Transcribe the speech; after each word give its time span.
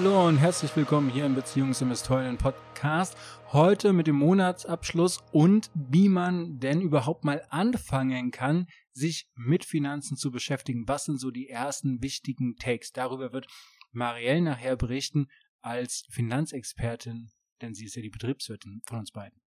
Hallo 0.00 0.28
und 0.28 0.36
herzlich 0.36 0.76
willkommen 0.76 1.10
hier 1.10 1.26
im 1.26 1.34
Beziehungsinvestoren 1.34 2.38
Podcast. 2.38 3.16
Heute 3.50 3.92
mit 3.92 4.06
dem 4.06 4.14
Monatsabschluss 4.14 5.18
und 5.32 5.72
wie 5.74 6.08
man 6.08 6.60
denn 6.60 6.80
überhaupt 6.80 7.24
mal 7.24 7.44
anfangen 7.50 8.30
kann, 8.30 8.68
sich 8.92 9.28
mit 9.34 9.64
Finanzen 9.64 10.16
zu 10.16 10.30
beschäftigen. 10.30 10.86
Was 10.86 11.06
sind 11.06 11.18
so 11.18 11.32
die 11.32 11.48
ersten 11.48 12.00
wichtigen 12.00 12.54
Takes? 12.54 12.92
Darüber 12.92 13.32
wird 13.32 13.48
Marielle 13.90 14.42
nachher 14.42 14.76
berichten 14.76 15.26
als 15.62 16.04
Finanzexpertin, 16.10 17.32
denn 17.60 17.74
sie 17.74 17.86
ist 17.86 17.96
ja 17.96 18.02
die 18.02 18.10
Betriebswirtin 18.10 18.82
von 18.86 19.00
uns 19.00 19.10
beiden. 19.10 19.42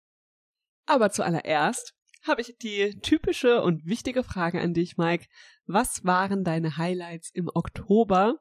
Aber 0.85 1.11
zuallererst 1.11 1.95
habe 2.27 2.41
ich 2.41 2.57
die 2.61 2.99
typische 2.99 3.61
und 3.61 3.85
wichtige 3.85 4.21
Frage 4.21 4.59
an 4.59 4.73
dich, 4.73 4.97
Mike. 4.97 5.27
Was 5.65 6.03
waren 6.03 6.43
deine 6.43 6.75
Highlights 6.75 7.31
im 7.33 7.49
Oktober 7.53 8.35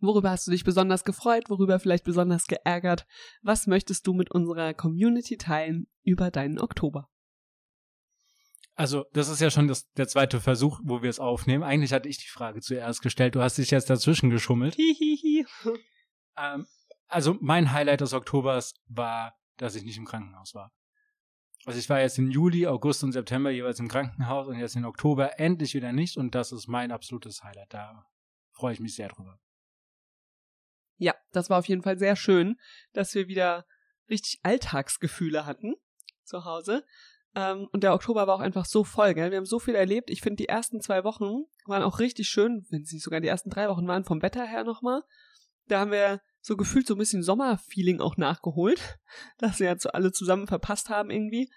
Worüber 0.00 0.30
hast 0.30 0.46
du 0.46 0.50
dich 0.50 0.64
besonders 0.64 1.04
gefreut? 1.04 1.48
Worüber 1.48 1.78
vielleicht 1.78 2.04
besonders 2.04 2.46
geärgert? 2.46 3.06
Was 3.42 3.66
möchtest 3.66 4.06
du 4.06 4.12
mit 4.12 4.30
unserer 4.30 4.74
Community 4.74 5.36
teilen 5.36 5.86
über 6.02 6.30
deinen 6.30 6.58
Oktober? 6.58 7.08
Also, 8.76 9.04
das 9.12 9.28
ist 9.28 9.40
ja 9.40 9.50
schon 9.50 9.68
das, 9.68 9.90
der 9.92 10.08
zweite 10.08 10.40
Versuch, 10.40 10.80
wo 10.82 11.02
wir 11.02 11.08
es 11.08 11.20
aufnehmen. 11.20 11.62
Eigentlich 11.62 11.92
hatte 11.92 12.08
ich 12.08 12.18
die 12.18 12.28
Frage 12.28 12.60
zuerst 12.60 13.02
gestellt. 13.02 13.36
Du 13.36 13.40
hast 13.40 13.56
dich 13.56 13.70
jetzt 13.70 13.88
dazwischen 13.88 14.30
geschummelt. 14.30 14.74
Hihihi. 14.74 15.46
ähm, 16.36 16.66
also, 17.06 17.36
mein 17.40 17.70
Highlight 17.70 18.00
des 18.00 18.12
Oktobers 18.12 18.74
war, 18.88 19.34
dass 19.58 19.76
ich 19.76 19.84
nicht 19.84 19.96
im 19.96 20.04
Krankenhaus 20.04 20.54
war. 20.54 20.72
Also, 21.64 21.78
ich 21.78 21.88
war 21.88 22.00
jetzt 22.00 22.18
im 22.18 22.30
Juli, 22.30 22.66
August 22.66 23.04
und 23.04 23.12
September 23.12 23.50
jeweils 23.50 23.78
im 23.78 23.86
Krankenhaus 23.86 24.48
und 24.48 24.58
jetzt 24.58 24.74
im 24.74 24.84
Oktober 24.84 25.38
endlich 25.38 25.74
wieder 25.74 25.92
nicht. 25.92 26.16
Und 26.16 26.34
das 26.34 26.50
ist 26.50 26.66
mein 26.66 26.90
absolutes 26.90 27.44
Highlight. 27.44 27.72
Da 27.72 28.04
freue 28.50 28.72
ich 28.72 28.80
mich 28.80 28.96
sehr 28.96 29.08
drüber. 29.08 29.38
Ja, 30.96 31.14
das 31.32 31.50
war 31.50 31.58
auf 31.58 31.68
jeden 31.68 31.82
Fall 31.82 31.98
sehr 31.98 32.16
schön, 32.16 32.56
dass 32.92 33.14
wir 33.14 33.28
wieder 33.28 33.66
richtig 34.08 34.40
Alltagsgefühle 34.42 35.46
hatten 35.46 35.74
zu 36.24 36.44
Hause. 36.44 36.84
Ähm, 37.34 37.68
und 37.72 37.82
der 37.82 37.94
Oktober 37.94 38.26
war 38.26 38.36
auch 38.36 38.40
einfach 38.40 38.64
so 38.64 38.84
voll, 38.84 39.14
gell? 39.14 39.30
Wir 39.30 39.38
haben 39.38 39.46
so 39.46 39.58
viel 39.58 39.74
erlebt. 39.74 40.10
Ich 40.10 40.20
finde, 40.20 40.36
die 40.36 40.48
ersten 40.48 40.80
zwei 40.80 41.02
Wochen 41.04 41.44
waren 41.66 41.82
auch 41.82 41.98
richtig 41.98 42.28
schön, 42.28 42.64
wenn 42.70 42.82
nicht 42.82 43.02
sogar 43.02 43.20
die 43.20 43.28
ersten 43.28 43.50
drei 43.50 43.68
Wochen 43.68 43.88
waren, 43.88 44.04
vom 44.04 44.22
Wetter 44.22 44.46
her 44.46 44.64
nochmal. 44.64 45.02
Da 45.66 45.80
haben 45.80 45.90
wir 45.90 46.20
so 46.40 46.56
gefühlt 46.56 46.86
so 46.86 46.94
ein 46.94 46.98
bisschen 46.98 47.22
Sommerfeeling 47.22 48.00
auch 48.00 48.16
nachgeholt, 48.16 48.98
dass 49.38 49.58
wir 49.58 49.68
jetzt 49.68 49.82
so 49.82 49.90
alle 49.90 50.12
zusammen 50.12 50.46
verpasst 50.46 50.90
haben 50.90 51.10
irgendwie. 51.10 51.50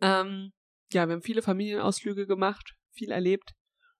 Ähm, 0.00 0.52
ja, 0.92 1.06
wir 1.06 1.14
haben 1.14 1.22
viele 1.22 1.42
Familienausflüge 1.42 2.26
gemacht, 2.26 2.74
viel 2.92 3.10
erlebt. 3.10 3.54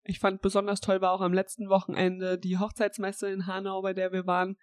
Ich 0.08 0.20
fand 0.20 0.40
besonders 0.40 0.80
toll 0.80 1.02
war 1.02 1.12
auch 1.12 1.20
am 1.20 1.34
letzten 1.34 1.68
Wochenende 1.68 2.38
die 2.38 2.56
Hochzeitsmesse 2.56 3.30
in 3.30 3.46
Hanau, 3.46 3.82
bei 3.82 3.92
der 3.92 4.10
wir 4.10 4.26
waren. 4.26 4.56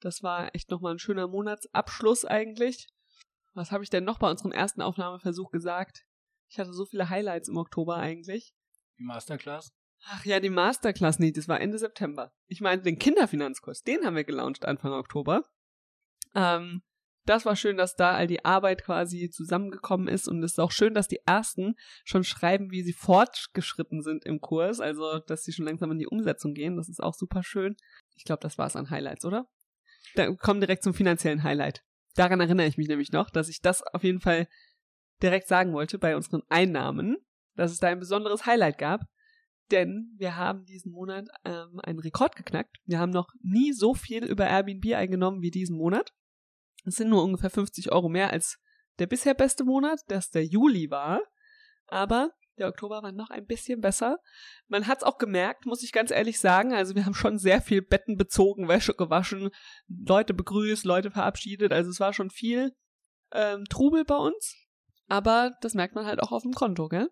Das 0.00 0.22
war 0.22 0.54
echt 0.54 0.70
nochmal 0.70 0.92
ein 0.92 0.98
schöner 0.98 1.28
Monatsabschluss 1.28 2.26
eigentlich. 2.26 2.88
Was 3.54 3.72
habe 3.72 3.84
ich 3.84 3.88
denn 3.88 4.04
noch 4.04 4.18
bei 4.18 4.30
unserem 4.30 4.52
ersten 4.52 4.82
Aufnahmeversuch 4.82 5.50
gesagt? 5.50 6.04
Ich 6.50 6.58
hatte 6.58 6.74
so 6.74 6.84
viele 6.84 7.08
Highlights 7.08 7.48
im 7.48 7.56
Oktober 7.56 7.96
eigentlich. 7.96 8.52
Die 8.98 9.04
Masterclass? 9.04 9.72
Ach 10.10 10.26
ja, 10.26 10.40
die 10.40 10.50
Masterclass, 10.50 11.18
nee, 11.18 11.32
das 11.32 11.48
war 11.48 11.58
Ende 11.58 11.78
September. 11.78 12.34
Ich 12.46 12.60
meine, 12.60 12.82
den 12.82 12.98
Kinderfinanzkurs, 12.98 13.84
den 13.84 14.04
haben 14.04 14.16
wir 14.16 14.24
gelauncht 14.24 14.66
Anfang 14.66 14.92
Oktober. 14.92 15.42
Ähm, 16.34 16.82
das 17.24 17.44
war 17.44 17.54
schön, 17.54 17.76
dass 17.76 17.94
da 17.94 18.14
all 18.14 18.26
die 18.26 18.44
Arbeit 18.44 18.84
quasi 18.84 19.30
zusammengekommen 19.30 20.08
ist 20.08 20.28
und 20.28 20.42
es 20.42 20.52
ist 20.52 20.58
auch 20.58 20.72
schön, 20.72 20.94
dass 20.94 21.08
die 21.08 21.20
ersten 21.24 21.74
schon 22.04 22.24
schreiben, 22.24 22.70
wie 22.70 22.82
sie 22.82 22.92
fortgeschritten 22.92 24.02
sind 24.02 24.24
im 24.24 24.40
Kurs, 24.40 24.80
also 24.80 25.18
dass 25.20 25.44
sie 25.44 25.52
schon 25.52 25.66
langsam 25.66 25.92
in 25.92 25.98
die 25.98 26.08
Umsetzung 26.08 26.52
gehen. 26.54 26.76
Das 26.76 26.88
ist 26.88 27.02
auch 27.02 27.14
super 27.14 27.42
schön. 27.42 27.76
Ich 28.16 28.24
glaube, 28.24 28.40
das 28.40 28.58
war 28.58 28.66
es 28.66 28.76
an 28.76 28.90
Highlights, 28.90 29.24
oder? 29.24 29.48
Da 30.14 30.32
kommen 30.34 30.60
direkt 30.60 30.82
zum 30.82 30.94
finanziellen 30.94 31.42
Highlight. 31.44 31.84
Daran 32.14 32.40
erinnere 32.40 32.66
ich 32.66 32.76
mich 32.76 32.88
nämlich 32.88 33.12
noch, 33.12 33.30
dass 33.30 33.48
ich 33.48 33.60
das 33.60 33.82
auf 33.82 34.02
jeden 34.02 34.20
Fall 34.20 34.48
direkt 35.22 35.46
sagen 35.46 35.72
wollte 35.72 35.98
bei 35.98 36.16
unseren 36.16 36.42
Einnahmen, 36.48 37.16
dass 37.54 37.70
es 37.70 37.78
da 37.78 37.88
ein 37.88 38.00
besonderes 38.00 38.46
Highlight 38.46 38.78
gab. 38.78 39.02
Denn 39.70 40.12
wir 40.18 40.36
haben 40.36 40.64
diesen 40.64 40.92
Monat 40.92 41.28
ähm, 41.44 41.80
einen 41.82 42.00
Rekord 42.00 42.36
geknackt. 42.36 42.78
Wir 42.84 42.98
haben 42.98 43.10
noch 43.10 43.32
nie 43.42 43.72
so 43.72 43.94
viel 43.94 44.24
über 44.24 44.46
Airbnb 44.46 44.94
eingenommen 44.94 45.40
wie 45.40 45.50
diesen 45.50 45.78
Monat. 45.78 46.12
Es 46.84 46.96
sind 46.96 47.08
nur 47.08 47.22
ungefähr 47.22 47.50
50 47.50 47.92
Euro 47.92 48.08
mehr 48.08 48.30
als 48.30 48.58
der 48.98 49.06
bisher 49.06 49.34
beste 49.34 49.64
Monat, 49.64 50.00
das 50.08 50.30
der 50.30 50.44
Juli 50.44 50.90
war. 50.90 51.20
Aber 51.86 52.30
der 52.58 52.68
Oktober 52.68 53.02
war 53.02 53.12
noch 53.12 53.30
ein 53.30 53.46
bisschen 53.46 53.80
besser. 53.80 54.18
Man 54.68 54.86
hat 54.86 54.98
es 54.98 55.04
auch 55.04 55.18
gemerkt, 55.18 55.64
muss 55.64 55.82
ich 55.82 55.92
ganz 55.92 56.10
ehrlich 56.10 56.38
sagen. 56.38 56.74
Also 56.74 56.94
wir 56.94 57.06
haben 57.06 57.14
schon 57.14 57.38
sehr 57.38 57.62
viel 57.62 57.82
Betten 57.82 58.16
bezogen, 58.16 58.68
Wäsche 58.68 58.94
gewaschen, 58.94 59.50
Leute 59.88 60.34
begrüßt, 60.34 60.84
Leute 60.84 61.10
verabschiedet. 61.10 61.72
Also 61.72 61.90
es 61.90 62.00
war 62.00 62.12
schon 62.12 62.30
viel 62.30 62.74
ähm, 63.32 63.64
Trubel 63.70 64.04
bei 64.04 64.16
uns. 64.16 64.56
Aber 65.08 65.52
das 65.60 65.74
merkt 65.74 65.94
man 65.94 66.06
halt 66.06 66.22
auch 66.22 66.32
auf 66.32 66.42
dem 66.42 66.52
Konto, 66.52 66.88
gell? 66.88 67.10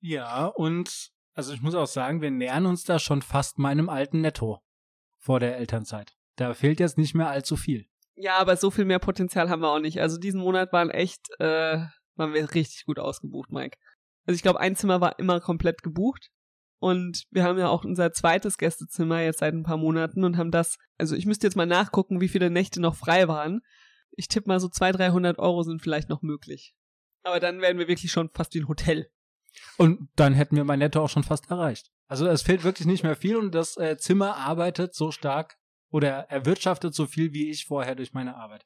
Ja, 0.00 0.46
und 0.46 1.10
also 1.32 1.52
ich 1.52 1.62
muss 1.62 1.74
auch 1.74 1.86
sagen, 1.86 2.22
wir 2.22 2.30
nähern 2.30 2.66
uns 2.66 2.84
da 2.84 2.98
schon 2.98 3.22
fast 3.22 3.58
meinem 3.58 3.88
alten 3.88 4.20
Netto 4.20 4.62
vor 5.18 5.40
der 5.40 5.56
Elternzeit. 5.56 6.14
Da 6.36 6.54
fehlt 6.54 6.80
jetzt 6.80 6.98
nicht 6.98 7.14
mehr 7.14 7.28
allzu 7.28 7.56
viel. 7.56 7.86
Ja, 8.16 8.38
aber 8.38 8.56
so 8.56 8.70
viel 8.70 8.86
mehr 8.86 8.98
Potenzial 8.98 9.50
haben 9.50 9.60
wir 9.60 9.70
auch 9.70 9.78
nicht. 9.78 10.00
Also 10.00 10.18
diesen 10.18 10.40
Monat 10.40 10.72
waren 10.72 10.90
echt, 10.90 11.28
äh, 11.38 11.84
waren 12.16 12.32
wir 12.32 12.54
richtig 12.54 12.86
gut 12.86 12.98
ausgebucht, 12.98 13.50
Mike. 13.50 13.76
Also 14.26 14.36
ich 14.36 14.42
glaube, 14.42 14.60
ein 14.60 14.74
Zimmer 14.74 15.00
war 15.00 15.18
immer 15.18 15.40
komplett 15.40 15.82
gebucht. 15.82 16.30
Und 16.78 17.24
wir 17.30 17.44
haben 17.44 17.58
ja 17.58 17.68
auch 17.68 17.84
unser 17.84 18.12
zweites 18.12 18.58
Gästezimmer 18.58 19.20
jetzt 19.20 19.38
seit 19.38 19.54
ein 19.54 19.62
paar 19.62 19.78
Monaten 19.78 20.24
und 20.24 20.36
haben 20.36 20.50
das, 20.50 20.76
also 20.98 21.14
ich 21.14 21.26
müsste 21.26 21.46
jetzt 21.46 21.56
mal 21.56 21.66
nachgucken, 21.66 22.20
wie 22.20 22.28
viele 22.28 22.50
Nächte 22.50 22.80
noch 22.80 22.96
frei 22.96 23.28
waren. 23.28 23.60
Ich 24.12 24.28
tippe 24.28 24.48
mal 24.48 24.60
so 24.60 24.68
200, 24.68 25.00
300 25.00 25.38
Euro 25.38 25.62
sind 25.62 25.82
vielleicht 25.82 26.08
noch 26.08 26.22
möglich. 26.22 26.74
Aber 27.22 27.40
dann 27.40 27.60
werden 27.60 27.78
wir 27.78 27.88
wirklich 27.88 28.12
schon 28.12 28.30
fast 28.34 28.54
wie 28.54 28.60
ein 28.60 28.68
Hotel. 28.68 29.10
Und 29.78 30.08
dann 30.16 30.34
hätten 30.34 30.56
wir 30.56 30.64
mein 30.64 30.78
Netto 30.78 31.02
auch 31.02 31.08
schon 31.08 31.24
fast 31.24 31.50
erreicht. 31.50 31.90
Also 32.08 32.26
es 32.26 32.42
fehlt 32.42 32.62
wirklich 32.62 32.86
nicht 32.86 33.02
mehr 33.02 33.16
viel 33.16 33.36
und 33.36 33.54
das 33.54 33.76
äh, 33.76 33.96
Zimmer 33.96 34.36
arbeitet 34.36 34.94
so 34.94 35.10
stark 35.10 35.56
oder 35.90 36.30
erwirtschaftet 36.30 36.94
so 36.94 37.06
viel 37.06 37.32
wie 37.32 37.50
ich 37.50 37.66
vorher 37.66 37.94
durch 37.94 38.12
meine 38.12 38.36
Arbeit. 38.36 38.64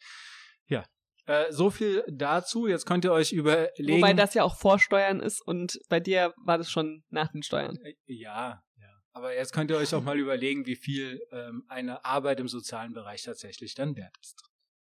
Ja. 0.66 0.84
Äh, 1.26 1.52
so 1.52 1.70
viel 1.70 2.04
dazu. 2.08 2.66
Jetzt 2.66 2.86
könnt 2.86 3.04
ihr 3.04 3.12
euch 3.12 3.32
überlegen. 3.32 3.98
Wobei 3.98 4.14
das 4.14 4.34
ja 4.34 4.42
auch 4.42 4.56
Vorsteuern 4.56 5.20
ist 5.20 5.40
und 5.40 5.78
bei 5.88 6.00
dir 6.00 6.34
war 6.38 6.58
das 6.58 6.70
schon 6.70 7.04
nach 7.10 7.30
den 7.30 7.42
Steuern. 7.42 7.76
Äh, 7.84 7.94
ja, 8.06 8.62
ja. 8.80 8.88
Aber 9.12 9.34
jetzt 9.34 9.52
könnt 9.52 9.70
ihr 9.70 9.76
euch 9.76 9.94
auch 9.94 10.02
mal 10.02 10.18
überlegen, 10.18 10.66
wie 10.66 10.76
viel 10.76 11.20
ähm, 11.30 11.64
eine 11.68 12.04
Arbeit 12.04 12.40
im 12.40 12.48
sozialen 12.48 12.92
Bereich 12.92 13.22
tatsächlich 13.22 13.74
dann 13.74 13.96
wert 13.96 14.16
ist. 14.20 14.42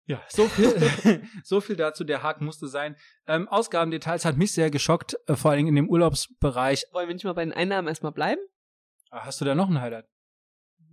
Ja, 0.06 0.22
so 0.28 0.46
viel, 0.48 1.22
so 1.44 1.60
viel 1.60 1.76
dazu. 1.76 2.04
Der 2.04 2.22
Haken 2.22 2.44
musste 2.44 2.68
sein. 2.68 2.96
Ähm, 3.26 3.48
Ausgabendetails 3.48 4.24
hat 4.24 4.36
mich 4.36 4.52
sehr 4.52 4.70
geschockt, 4.70 5.16
äh, 5.26 5.34
vor 5.34 5.52
allem 5.52 5.66
in 5.66 5.74
dem 5.74 5.88
Urlaubsbereich. 5.88 6.84
Wollen 6.92 7.08
wir 7.08 7.14
nicht 7.14 7.24
mal 7.24 7.32
bei 7.32 7.44
den 7.44 7.54
Einnahmen 7.54 7.88
erstmal 7.88 8.12
bleiben? 8.12 8.40
Ah, 9.10 9.24
hast 9.24 9.40
du 9.40 9.44
da 9.44 9.54
noch 9.54 9.70
ein 9.70 9.80
Highlight? 9.80 10.06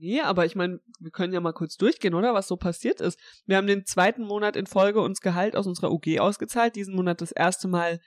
Nee, 0.01 0.19
aber 0.21 0.47
ich 0.47 0.55
meine, 0.55 0.79
wir 0.99 1.11
können 1.11 1.31
ja 1.31 1.39
mal 1.41 1.53
kurz 1.53 1.77
durchgehen, 1.77 2.15
oder? 2.15 2.33
Was 2.33 2.47
so 2.47 2.57
passiert 2.57 3.01
ist. 3.01 3.19
Wir 3.45 3.57
haben 3.57 3.67
den 3.67 3.85
zweiten 3.85 4.23
Monat 4.23 4.55
in 4.55 4.65
Folge 4.65 4.99
uns 4.99 5.21
Gehalt 5.21 5.55
aus 5.55 5.67
unserer 5.67 5.91
UG 5.91 6.19
ausgezahlt. 6.19 6.75
Diesen 6.75 6.95
Monat 6.95 7.21
das 7.21 7.31
erste 7.31 7.67
Mal 7.67 7.99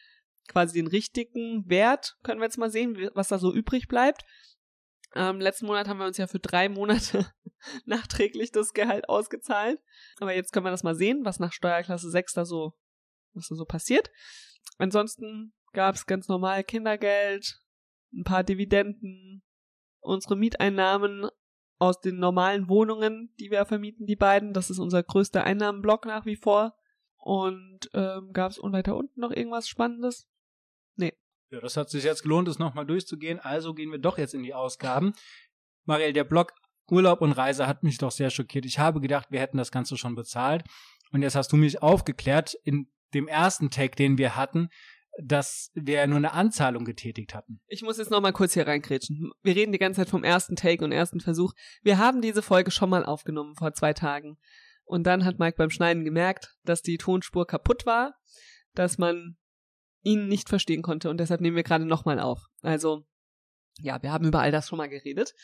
quasi 0.49 0.75
den 0.75 0.89
richtigen 0.89 1.69
Wert. 1.69 2.17
Können 2.25 2.41
wir 2.41 2.47
jetzt 2.47 2.59
mal 2.59 2.71
sehen, 2.71 3.11
was 3.15 3.29
da 3.29 3.39
so 3.39 3.55
übrig 3.55 3.87
bleibt. 3.87 4.25
Ähm, 5.15 5.41
letzten 5.41 5.67
Monat 5.67 5.87
haben 5.87 5.99
wir 5.99 6.07
uns 6.07 6.17
ja 6.17 6.27
für 6.27 6.41
drei 6.41 6.69
Monate 6.69 7.33
nachträglich 7.85 8.51
das 8.51 8.73
Gehalt 8.73 9.09
ausgezahlt. 9.09 9.79
Aber 10.19 10.35
jetzt 10.35 10.53
können 10.53 10.67
wir 10.67 10.73
das 10.73 10.83
mal 10.83 10.97
sehen, 10.97 11.21
was 11.25 11.39
nach 11.39 11.53
Steuerklasse 11.53 12.11
6 12.11 12.33
da 12.33 12.45
so, 12.45 12.73
was 13.35 13.47
da 13.47 13.55
so 13.55 13.67
passiert. 13.67 14.11
Ansonsten 14.79 15.55
gab 15.73 15.95
es 15.95 16.07
ganz 16.07 16.27
normal 16.27 16.65
Kindergeld, 16.65 17.61
ein 18.13 18.25
paar 18.25 18.43
Dividenden, 18.43 19.45
unsere 20.01 20.35
Mieteinnahmen 20.35 21.29
aus 21.79 22.01
den 22.01 22.19
normalen 22.19 22.69
Wohnungen, 22.69 23.35
die 23.39 23.51
wir 23.51 23.65
vermieten, 23.67 24.07
die 24.07 24.17
beiden. 24.17 24.53
Das 24.53 24.71
ist 24.71 24.79
unser 24.79 25.03
größter 25.03 25.45
Einnahmenblock 25.45 26.07
nach 26.07 26.27
wie 26.27 26.37
vor. 26.37 26.77
Und 27.17 27.91
ähm, 27.95 28.33
gab 28.33 28.53
es 28.53 28.59
weiter 28.63 28.97
unten 28.97 29.21
noch 29.21 29.31
irgendwas 29.31 29.69
Spannendes? 29.69 30.29
Nee. 30.97 31.15
Ja, 31.51 31.61
das 31.61 31.77
hat 31.77 31.91
sich 31.91 32.05
jetzt 32.05 32.23
gelohnt, 32.23 32.49
es 32.49 32.59
nochmal 32.59 32.87
durchzugehen. 32.87 33.41
Also 33.41 33.75
gehen 33.75 33.91
wir 33.91 33.99
doch 33.99 34.19
jetzt 34.19 34.35
in 34.35 34.43
die 34.43 34.55
Ausgaben. 34.55 35.15
Marielle, 35.85 36.13
der 36.13 36.25
Blog 36.25 36.53
Urlaub 36.91 37.23
und 37.23 37.33
Reise 37.33 37.67
hat 37.67 37.83
mich 37.83 37.99
doch 37.99 38.11
sehr 38.11 38.31
schockiert. 38.31 38.67
Ich 38.67 38.79
habe 38.79 39.01
gedacht, 39.01 39.29
wir 39.31 39.41
hätten 39.41 39.57
das 39.57 39.73
Ganze 39.73 39.97
schon 39.97 40.15
bezahlt. 40.15 40.65
Und 41.13 41.23
jetzt 41.23 41.35
hast 41.35 41.53
du 41.53 41.57
mich 41.57 41.83
aufgeklärt 41.83 42.55
in 42.65 42.89
dem 43.15 43.29
ersten 43.29 43.71
Tag, 43.71 43.97
den 43.97 44.19
wir 44.19 44.37
hatten, 44.37 44.69
dass 45.23 45.71
wir 45.75 46.07
nur 46.07 46.19
eine 46.19 46.33
Anzahlung 46.33 46.85
getätigt 46.85 47.35
hatten. 47.35 47.61
Ich 47.67 47.83
muss 47.83 47.99
jetzt 47.99 48.11
noch 48.11 48.21
mal 48.21 48.33
kurz 48.33 48.55
hier 48.55 48.67
reinkrätschen. 48.67 49.33
Wir 49.43 49.55
reden 49.55 49.73
die 49.73 49.79
ganze 49.79 50.01
Zeit 50.01 50.09
vom 50.09 50.25
ersten 50.25 50.57
Take 50.57 50.85
und 50.85 50.93
ersten 50.93 51.21
Versuch. 51.21 51.53
Wir 51.83 51.99
haben 51.99 52.21
diese 52.21 52.43
Folge 52.43 52.71
schon 52.71 52.91
mal 52.91 53.05
aufgenommen 53.05 53.55
vor 53.55 53.73
zwei 53.75 53.93
Tagen. 53.93 54.39
Und 54.85 55.05
dann 55.05 55.25
hat 55.25 55.39
Mike 55.39 55.57
beim 55.57 55.71
Schneiden 55.71 56.05
gemerkt, 56.05 56.57
dass 56.65 56.83
die 56.83 56.99
Tonspur 56.99 57.47
kaputt 57.47 57.87
war, 57.87 58.15
dass 58.75 58.99
man 58.99 59.37
ihn 60.03 60.29
nicht 60.29 60.49
verstehen 60.49 60.83
konnte 60.83 61.09
und 61.09 61.19
deshalb 61.19 61.41
nehmen 61.41 61.57
wir 61.57 61.63
gerade 61.63 61.87
nochmal 61.87 62.21
auf. 62.21 62.47
Also, 62.61 63.07
ja, 63.79 64.03
wir 64.03 64.13
haben 64.13 64.27
über 64.27 64.41
all 64.41 64.53
das 64.53 64.69
schon 64.69 64.77
mal 64.77 64.89
geredet. 64.89 65.35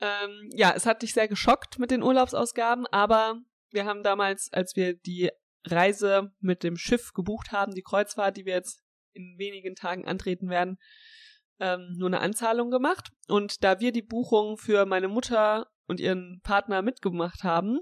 Ähm, 0.00 0.50
ja, 0.54 0.72
es 0.76 0.86
hat 0.86 1.02
dich 1.02 1.12
sehr 1.12 1.26
geschockt 1.26 1.78
mit 1.78 1.90
den 1.90 2.02
Urlaubsausgaben, 2.02 2.86
aber 2.86 3.40
wir 3.70 3.84
haben 3.84 4.02
damals, 4.02 4.52
als 4.52 4.76
wir 4.76 4.94
die 4.94 5.30
Reise 5.64 6.32
mit 6.38 6.62
dem 6.62 6.76
Schiff 6.76 7.12
gebucht 7.12 7.50
haben, 7.50 7.74
die 7.74 7.82
Kreuzfahrt, 7.82 8.36
die 8.36 8.46
wir 8.46 8.54
jetzt 8.54 8.85
in 9.16 9.38
wenigen 9.38 9.74
Tagen 9.74 10.06
antreten 10.06 10.48
werden, 10.48 10.78
ähm, 11.58 11.94
nur 11.96 12.08
eine 12.08 12.20
Anzahlung 12.20 12.70
gemacht. 12.70 13.10
Und 13.28 13.64
da 13.64 13.80
wir 13.80 13.92
die 13.92 14.02
Buchung 14.02 14.58
für 14.58 14.86
meine 14.86 15.08
Mutter 15.08 15.66
und 15.86 16.00
ihren 16.00 16.40
Partner 16.42 16.82
mitgemacht 16.82 17.42
haben, 17.42 17.80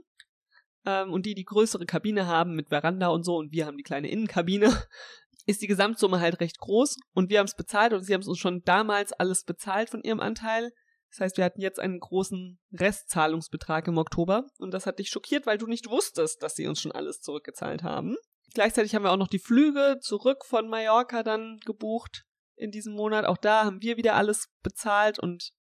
ähm, 0.86 1.12
und 1.12 1.26
die 1.26 1.34
die 1.34 1.44
größere 1.44 1.86
Kabine 1.86 2.26
haben 2.26 2.54
mit 2.54 2.68
Veranda 2.68 3.08
und 3.08 3.24
so 3.24 3.36
und 3.36 3.52
wir 3.52 3.66
haben 3.66 3.76
die 3.76 3.82
kleine 3.82 4.10
Innenkabine, 4.10 4.66
ist 5.46 5.62
die 5.62 5.66
Gesamtsumme 5.66 6.20
halt 6.20 6.40
recht 6.40 6.58
groß 6.58 6.96
und 7.14 7.30
wir 7.30 7.38
haben 7.38 7.46
es 7.46 7.56
bezahlt 7.56 7.92
und 7.92 8.02
sie 8.02 8.14
haben 8.14 8.22
es 8.22 8.28
uns 8.28 8.38
schon 8.38 8.62
damals 8.64 9.12
alles 9.12 9.44
bezahlt 9.44 9.90
von 9.90 10.02
ihrem 10.02 10.20
Anteil. 10.20 10.72
Das 11.10 11.20
heißt, 11.20 11.36
wir 11.36 11.44
hatten 11.44 11.60
jetzt 11.60 11.78
einen 11.78 12.00
großen 12.00 12.58
Restzahlungsbetrag 12.72 13.86
im 13.86 13.98
Oktober 13.98 14.46
und 14.58 14.72
das 14.74 14.86
hat 14.86 14.98
dich 14.98 15.10
schockiert, 15.10 15.46
weil 15.46 15.58
du 15.58 15.66
nicht 15.66 15.88
wusstest, 15.88 16.42
dass 16.42 16.54
sie 16.54 16.66
uns 16.66 16.80
schon 16.80 16.92
alles 16.92 17.20
zurückgezahlt 17.20 17.82
haben. 17.82 18.16
Gleichzeitig 18.54 18.94
haben 18.94 19.02
wir 19.02 19.12
auch 19.12 19.18
noch 19.18 19.28
die 19.28 19.40
Flüge 19.40 19.98
zurück 20.00 20.44
von 20.44 20.68
Mallorca 20.68 21.22
dann 21.22 21.58
gebucht 21.66 22.24
in 22.56 22.70
diesem 22.70 22.94
Monat. 22.94 23.24
Auch 23.24 23.36
da 23.36 23.64
haben 23.64 23.82
wir 23.82 23.96
wieder 23.96 24.14
alles 24.14 24.48
bezahlt 24.62 25.18
und 25.18 25.50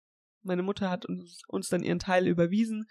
meine 0.42 0.62
Mutter 0.62 0.90
hat 0.90 1.04
uns, 1.04 1.42
uns 1.48 1.68
dann 1.68 1.82
ihren 1.82 1.98
Teil 1.98 2.28
überwiesen. 2.28 2.86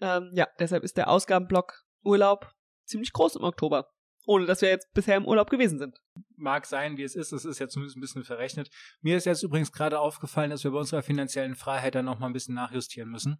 Ähm, 0.00 0.30
ja, 0.34 0.48
deshalb 0.58 0.82
ist 0.82 0.96
der 0.96 1.08
Ausgabenblock 1.08 1.84
Urlaub 2.02 2.52
ziemlich 2.84 3.12
groß 3.12 3.36
im 3.36 3.44
Oktober. 3.44 3.90
Ohne 4.26 4.46
dass 4.46 4.62
wir 4.62 4.70
jetzt 4.70 4.90
bisher 4.94 5.18
im 5.18 5.26
Urlaub 5.26 5.50
gewesen 5.50 5.78
sind. 5.78 5.98
Mag 6.36 6.64
sein, 6.64 6.96
wie 6.96 7.02
es 7.02 7.14
ist. 7.14 7.32
Es 7.32 7.44
ist 7.44 7.58
ja 7.58 7.68
zumindest 7.68 7.98
ein 7.98 8.00
bisschen 8.00 8.24
verrechnet. 8.24 8.70
Mir 9.02 9.18
ist 9.18 9.26
jetzt 9.26 9.42
übrigens 9.42 9.70
gerade 9.70 10.00
aufgefallen, 10.00 10.50
dass 10.50 10.64
wir 10.64 10.70
bei 10.70 10.78
unserer 10.78 11.02
finanziellen 11.02 11.56
Freiheit 11.56 11.94
dann 11.94 12.06
nochmal 12.06 12.30
ein 12.30 12.32
bisschen 12.32 12.54
nachjustieren 12.54 13.10
müssen. 13.10 13.38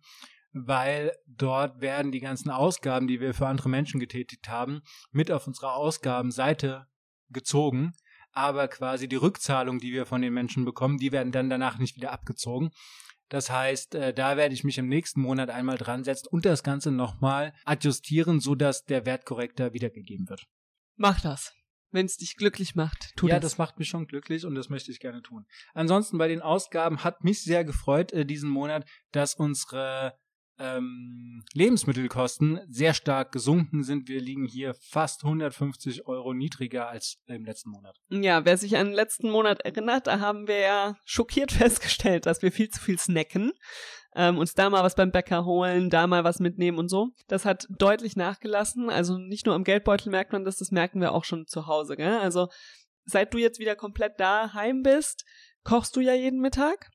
Weil 0.55 1.13
dort 1.27 1.81
werden 1.81 2.13
die 2.13 2.21
ganzen 2.21 2.51
Ausgaben, 2.51 3.07
die 3.09 3.21
wir 3.21 3.35
für 3.35 3.49
andere 3.49 3.69
Menschen 3.69 4.01
getätigt 4.01 4.49
haben, 4.49 4.81
mit 5.11 5.31
auf 5.31 5.47
unserer 5.47 5.75
Ausgabenseite 5.75 6.87
gezogen 7.29 7.93
aber 8.35 8.69
quasi 8.69 9.09
die 9.09 9.17
Rückzahlung, 9.17 9.79
die 9.79 9.93
wir 9.93 10.07
von 10.07 10.21
den 10.21 10.35
Menschen 10.35 10.65
bekommen, 10.65 10.99
die 10.99 11.13
werden 11.13 11.33
dann 11.33 11.49
danach 11.49 11.79
nicht 11.79 11.97
wieder 11.97 12.13
abgezogen. 12.13 12.71
Das 13.29 13.51
heißt, 13.51 13.95
äh, 13.95 14.13
da 14.13 14.37
werde 14.37 14.55
ich 14.55 14.65
mich 14.65 14.77
im 14.77 14.89
nächsten 14.89 15.21
Monat 15.21 15.51
einmal 15.51 15.79
dran 15.79 16.05
setzen 16.05 16.29
und 16.29 16.45
das 16.45 16.63
Ganze 16.63 16.91
nochmal 16.91 17.55
adjustieren, 17.65 18.41
sodass 18.41 18.85
der 18.85 19.07
Wert 19.07 19.25
korrekter 19.25 19.73
wiedergegeben 19.73 20.29
wird. 20.29 20.45
Mach 20.97 21.21
das. 21.21 21.55
Wenn 21.91 22.07
es 22.07 22.17
dich 22.17 22.37
glücklich 22.37 22.75
macht, 22.75 23.13
tu 23.17 23.29
ja, 23.29 23.35
das. 23.35 23.37
Ja, 23.37 23.41
das 23.41 23.59
macht 23.59 23.79
mich 23.79 23.89
schon 23.89 24.07
glücklich 24.07 24.45
und 24.45 24.57
das 24.57 24.69
möchte 24.69 24.91
ich 24.91 24.99
gerne 24.99 25.23
tun. 25.23 25.47
Ansonsten 25.75 26.19
bei 26.19 26.27
den 26.27 26.43
Ausgaben 26.43 27.05
hat 27.05 27.23
mich 27.23 27.43
sehr 27.43 27.65
gefreut 27.65 28.13
äh, 28.13 28.27
diesen 28.27 28.51
Monat, 28.51 28.85
dass 29.13 29.35
unsere 29.37 30.19
ähm, 30.59 31.43
Lebensmittelkosten 31.53 32.61
sehr 32.69 32.95
stark 32.95 33.33
gesunken 33.33 33.83
sind. 33.83 34.09
Wir 34.09 34.21
liegen 34.21 34.47
hier 34.47 34.75
fast 34.75 35.25
150 35.25 36.07
Euro 36.07 36.33
niedriger 36.33 36.89
als 36.89 37.19
im 37.27 37.45
letzten 37.45 37.71
Monat. 37.71 37.97
Ja, 38.11 38.45
wer 38.45 38.57
sich 38.57 38.77
an 38.77 38.89
den 38.89 38.95
letzten 38.95 39.31
Monat 39.31 39.61
erinnert, 39.63 40.07
da 40.07 40.21
haben 40.21 40.47
wir 40.47 40.59
ja 40.59 40.97
schockiert 41.05 41.53
festgestellt, 41.53 42.27
dass 42.27 42.43
wir 42.43 42.53
viel 42.53 42.69
zu 42.69 42.81
viel 42.81 42.99
snacken. 42.99 43.53
Ähm, 44.17 44.39
uns 44.39 44.55
da 44.55 44.71
mal 44.71 44.85
was 44.85 44.95
beim 44.95 45.11
Bäcker 45.11 45.45
holen, 45.45 45.91
da 45.91 46.07
mal 46.07 46.23
was 46.23 46.39
mitnehmen 46.39 46.79
und 46.79 46.89
so. 46.89 47.09
Das 47.27 47.45
hat 47.45 47.67
deutlich 47.69 48.15
nachgelassen. 48.15 48.89
Also 48.89 49.19
nicht 49.19 49.47
nur 49.47 49.57
am 49.57 49.65
Geldbeutel 49.65 50.11
merkt 50.11 50.33
man 50.33 50.45
das, 50.45 50.57
das 50.57 50.71
merken 50.71 51.01
wir 51.01 51.13
auch 51.13 51.25
schon 51.25 51.47
zu 51.49 51.67
Hause. 51.67 51.97
Gell? 51.97 52.19
Also 52.19 52.49
seit 53.05 53.35
du 53.35 53.39
jetzt 53.39 53.59
wieder 53.59 53.75
komplett 53.75 54.21
daheim 54.21 54.83
bist, 54.83 55.25
kochst 55.65 55.97
du 55.97 56.01
ja 56.01 56.15
jeden 56.15 56.41
Mittag. 56.41 56.91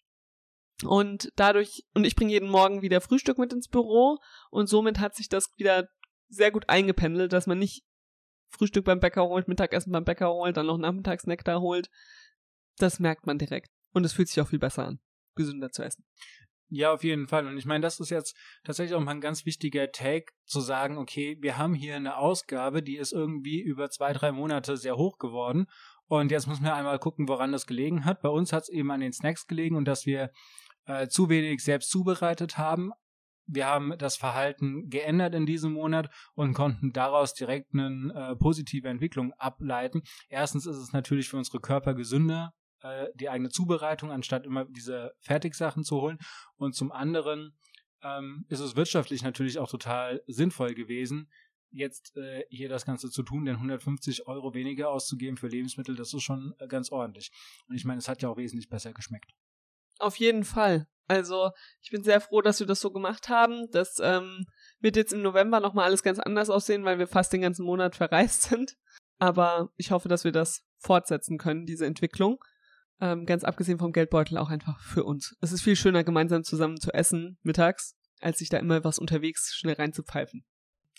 Und 0.85 1.31
dadurch, 1.35 1.83
und 1.93 2.05
ich 2.05 2.15
bringe 2.15 2.31
jeden 2.31 2.49
Morgen 2.49 2.81
wieder 2.81 3.01
Frühstück 3.01 3.37
mit 3.37 3.51
ins 3.51 3.67
Büro 3.67 4.17
und 4.49 4.67
somit 4.67 4.99
hat 4.99 5.15
sich 5.15 5.27
das 5.27 5.51
wieder 5.57 5.89
sehr 6.29 6.51
gut 6.51 6.69
eingependelt, 6.69 7.33
dass 7.33 7.47
man 7.47 7.59
nicht 7.59 7.83
Frühstück 8.49 8.85
beim 8.85 8.99
Bäcker 8.99 9.23
holt, 9.23 9.47
Mittagessen 9.47 9.91
beim 9.91 10.05
Bäcker 10.05 10.29
holt, 10.29 10.57
dann 10.57 10.67
noch 10.67 10.77
Nachmittagsnack 10.77 11.43
da 11.43 11.59
holt. 11.59 11.89
Das 12.77 12.99
merkt 12.99 13.25
man 13.25 13.37
direkt. 13.37 13.69
Und 13.93 14.05
es 14.05 14.13
fühlt 14.13 14.29
sich 14.29 14.39
auch 14.41 14.47
viel 14.47 14.59
besser 14.59 14.85
an, 14.85 14.99
gesünder 15.35 15.71
zu 15.71 15.83
essen. 15.83 16.05
Ja, 16.71 16.93
auf 16.93 17.03
jeden 17.03 17.27
Fall. 17.27 17.47
Und 17.47 17.57
ich 17.57 17.65
meine, 17.65 17.81
das 17.81 17.99
ist 17.99 18.11
jetzt 18.11 18.37
tatsächlich 18.63 18.95
auch 18.95 19.01
mal 19.01 19.11
ein 19.11 19.21
ganz 19.21 19.45
wichtiger 19.45 19.91
Take, 19.91 20.31
zu 20.45 20.61
sagen, 20.61 20.97
okay, 20.97 21.37
wir 21.41 21.57
haben 21.57 21.73
hier 21.73 21.95
eine 21.95 22.17
Ausgabe, 22.17 22.83
die 22.83 22.97
ist 22.97 23.11
irgendwie 23.11 23.59
über 23.59 23.89
zwei, 23.89 24.13
drei 24.13 24.31
Monate 24.31 24.77
sehr 24.77 24.95
hoch 24.95 25.17
geworden. 25.17 25.65
Und 26.05 26.31
jetzt 26.31 26.47
müssen 26.47 26.63
wir 26.63 26.75
einmal 26.75 26.99
gucken, 26.99 27.27
woran 27.27 27.51
das 27.51 27.65
gelegen 27.65 28.05
hat. 28.05 28.21
Bei 28.21 28.29
uns 28.29 28.53
hat 28.53 28.63
es 28.63 28.69
eben 28.69 28.91
an 28.91 28.99
den 28.99 29.13
Snacks 29.13 29.47
gelegen 29.47 29.75
und 29.75 29.85
dass 29.85 30.05
wir 30.05 30.31
äh, 30.89 31.07
zu 31.07 31.29
wenig 31.29 31.63
selbst 31.63 31.91
zubereitet 31.91 32.57
haben. 32.57 32.91
Wir 33.45 33.67
haben 33.67 33.93
das 33.97 34.17
Verhalten 34.17 34.89
geändert 34.89 35.33
in 35.35 35.45
diesem 35.45 35.73
Monat 35.73 36.09
und 36.33 36.53
konnten 36.53 36.91
daraus 36.93 37.33
direkt 37.33 37.73
eine 37.73 38.13
äh, 38.13 38.35
positive 38.35 38.87
Entwicklung 38.87 39.33
ableiten. 39.33 40.01
Erstens 40.29 40.65
ist 40.65 40.77
es 40.77 40.91
natürlich 40.91 41.29
für 41.29 41.37
unsere 41.37 41.59
Körper 41.59 41.93
gesünder, 41.93 42.53
äh, 42.81 43.07
die 43.15 43.29
eigene 43.29 43.49
Zubereitung, 43.49 44.11
anstatt 44.11 44.45
immer 44.45 44.65
diese 44.65 45.13
Fertigsachen 45.19 45.83
zu 45.83 46.01
holen. 46.01 46.17
Und 46.57 46.73
zum 46.73 46.91
anderen 46.91 47.55
ähm, 48.03 48.45
ist 48.49 48.59
es 48.59 48.75
wirtschaftlich 48.75 49.23
natürlich 49.23 49.59
auch 49.59 49.69
total 49.69 50.23
sinnvoll 50.27 50.73
gewesen, 50.73 51.29
jetzt 51.71 52.17
äh, 52.17 52.45
hier 52.49 52.69
das 52.69 52.85
Ganze 52.85 53.11
zu 53.11 53.21
tun, 53.21 53.45
denn 53.45 53.55
150 53.55 54.27
Euro 54.27 54.55
weniger 54.55 54.89
auszugeben 54.89 55.37
für 55.37 55.47
Lebensmittel, 55.47 55.95
das 55.95 56.13
ist 56.13 56.23
schon 56.23 56.55
äh, 56.57 56.67
ganz 56.67 56.91
ordentlich. 56.91 57.31
Und 57.67 57.75
ich 57.75 57.85
meine, 57.85 57.99
es 57.99 58.07
hat 58.07 58.23
ja 58.23 58.29
auch 58.29 58.37
wesentlich 58.37 58.69
besser 58.69 58.91
geschmeckt. 58.91 59.33
Auf 59.99 60.15
jeden 60.15 60.43
Fall. 60.43 60.87
Also 61.07 61.51
ich 61.81 61.89
bin 61.89 62.03
sehr 62.03 62.21
froh, 62.21 62.41
dass 62.41 62.59
wir 62.59 62.67
das 62.67 62.79
so 62.79 62.91
gemacht 62.91 63.29
haben. 63.29 63.69
Das 63.71 63.97
ähm, 64.01 64.45
wird 64.79 64.95
jetzt 64.95 65.11
im 65.11 65.21
November 65.21 65.59
nochmal 65.59 65.85
alles 65.85 66.03
ganz 66.03 66.19
anders 66.19 66.49
aussehen, 66.49 66.85
weil 66.85 66.99
wir 66.99 67.07
fast 67.07 67.33
den 67.33 67.41
ganzen 67.41 67.65
Monat 67.65 67.95
verreist 67.95 68.43
sind. 68.43 68.77
Aber 69.17 69.69
ich 69.75 69.91
hoffe, 69.91 70.07
dass 70.07 70.23
wir 70.23 70.31
das 70.31 70.63
fortsetzen 70.77 71.37
können, 71.37 71.65
diese 71.65 71.85
Entwicklung. 71.85 72.37
Ähm, 73.01 73.25
ganz 73.25 73.43
abgesehen 73.43 73.79
vom 73.79 73.91
Geldbeutel 73.91 74.37
auch 74.37 74.49
einfach 74.49 74.79
für 74.81 75.03
uns. 75.03 75.35
Es 75.41 75.51
ist 75.51 75.61
viel 75.61 75.75
schöner, 75.75 76.03
gemeinsam 76.03 76.43
zusammen 76.43 76.79
zu 76.79 76.93
essen 76.93 77.37
mittags, 77.43 77.95
als 78.21 78.39
sich 78.39 78.49
da 78.49 78.57
immer 78.57 78.83
was 78.83 78.99
unterwegs 78.99 79.55
schnell 79.55 79.75
reinzupfeifen. 79.75 80.45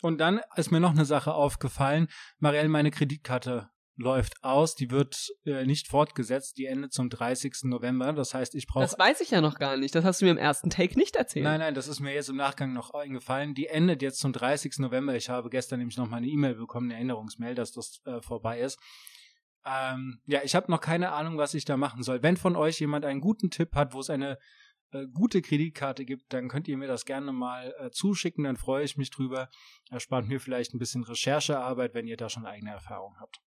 Und 0.02 0.18
dann 0.18 0.40
ist 0.56 0.70
mir 0.70 0.80
noch 0.80 0.90
eine 0.90 1.04
Sache 1.04 1.34
aufgefallen. 1.34 2.08
Marielle, 2.38 2.68
meine 2.68 2.90
Kreditkarte 2.90 3.70
läuft 3.96 4.42
aus, 4.42 4.74
die 4.74 4.90
wird 4.90 5.28
äh, 5.44 5.66
nicht 5.66 5.88
fortgesetzt, 5.88 6.56
die 6.56 6.66
endet 6.66 6.92
zum 6.92 7.10
30. 7.10 7.64
November. 7.64 8.12
Das 8.12 8.34
heißt, 8.34 8.54
ich 8.54 8.66
brauche. 8.66 8.82
Das 8.82 8.98
weiß 8.98 9.20
ich 9.20 9.30
ja 9.30 9.40
noch 9.40 9.58
gar 9.58 9.76
nicht. 9.76 9.94
Das 9.94 10.04
hast 10.04 10.20
du 10.20 10.24
mir 10.24 10.30
im 10.30 10.38
ersten 10.38 10.70
Take 10.70 10.98
nicht 10.98 11.16
erzählt. 11.16 11.44
Nein, 11.44 11.60
nein, 11.60 11.74
das 11.74 11.88
ist 11.88 12.00
mir 12.00 12.14
jetzt 12.14 12.28
im 12.28 12.36
Nachgang 12.36 12.72
noch 12.72 12.94
eingefallen. 12.94 13.54
Die 13.54 13.66
endet 13.66 14.02
jetzt 14.02 14.20
zum 14.20 14.32
30. 14.32 14.78
November. 14.78 15.14
Ich 15.16 15.28
habe 15.28 15.50
gestern 15.50 15.78
nämlich 15.78 15.98
noch 15.98 16.08
mal 16.08 16.18
eine 16.18 16.28
E-Mail 16.28 16.54
bekommen, 16.54 16.86
eine 16.86 16.94
Erinnerungsmail, 16.94 17.54
dass 17.54 17.72
das 17.72 18.00
äh, 18.04 18.20
vorbei 18.22 18.60
ist. 18.60 18.78
Ähm, 19.66 20.20
ja, 20.24 20.40
ich 20.42 20.54
habe 20.54 20.70
noch 20.70 20.80
keine 20.80 21.12
Ahnung, 21.12 21.36
was 21.36 21.54
ich 21.54 21.64
da 21.64 21.76
machen 21.76 22.02
soll. 22.02 22.22
Wenn 22.22 22.36
von 22.36 22.56
euch 22.56 22.80
jemand 22.80 23.04
einen 23.04 23.20
guten 23.20 23.50
Tipp 23.50 23.74
hat, 23.74 23.92
wo 23.92 24.00
es 24.00 24.08
eine 24.08 24.38
äh, 24.92 25.06
gute 25.12 25.42
Kreditkarte 25.42 26.04
gibt, 26.04 26.32
dann 26.32 26.48
könnt 26.48 26.66
ihr 26.68 26.76
mir 26.78 26.88
das 26.88 27.04
gerne 27.04 27.32
mal 27.32 27.74
äh, 27.78 27.90
zuschicken, 27.90 28.44
dann 28.44 28.56
freue 28.56 28.84
ich 28.84 28.96
mich 28.96 29.10
drüber. 29.10 29.48
Erspart 29.90 30.26
mir 30.26 30.40
vielleicht 30.40 30.74
ein 30.74 30.78
bisschen 30.78 31.04
Recherchearbeit, 31.04 31.94
wenn 31.94 32.06
ihr 32.06 32.16
da 32.16 32.28
schon 32.28 32.46
eigene 32.46 32.70
Erfahrungen 32.70 33.20
habt. 33.20 33.40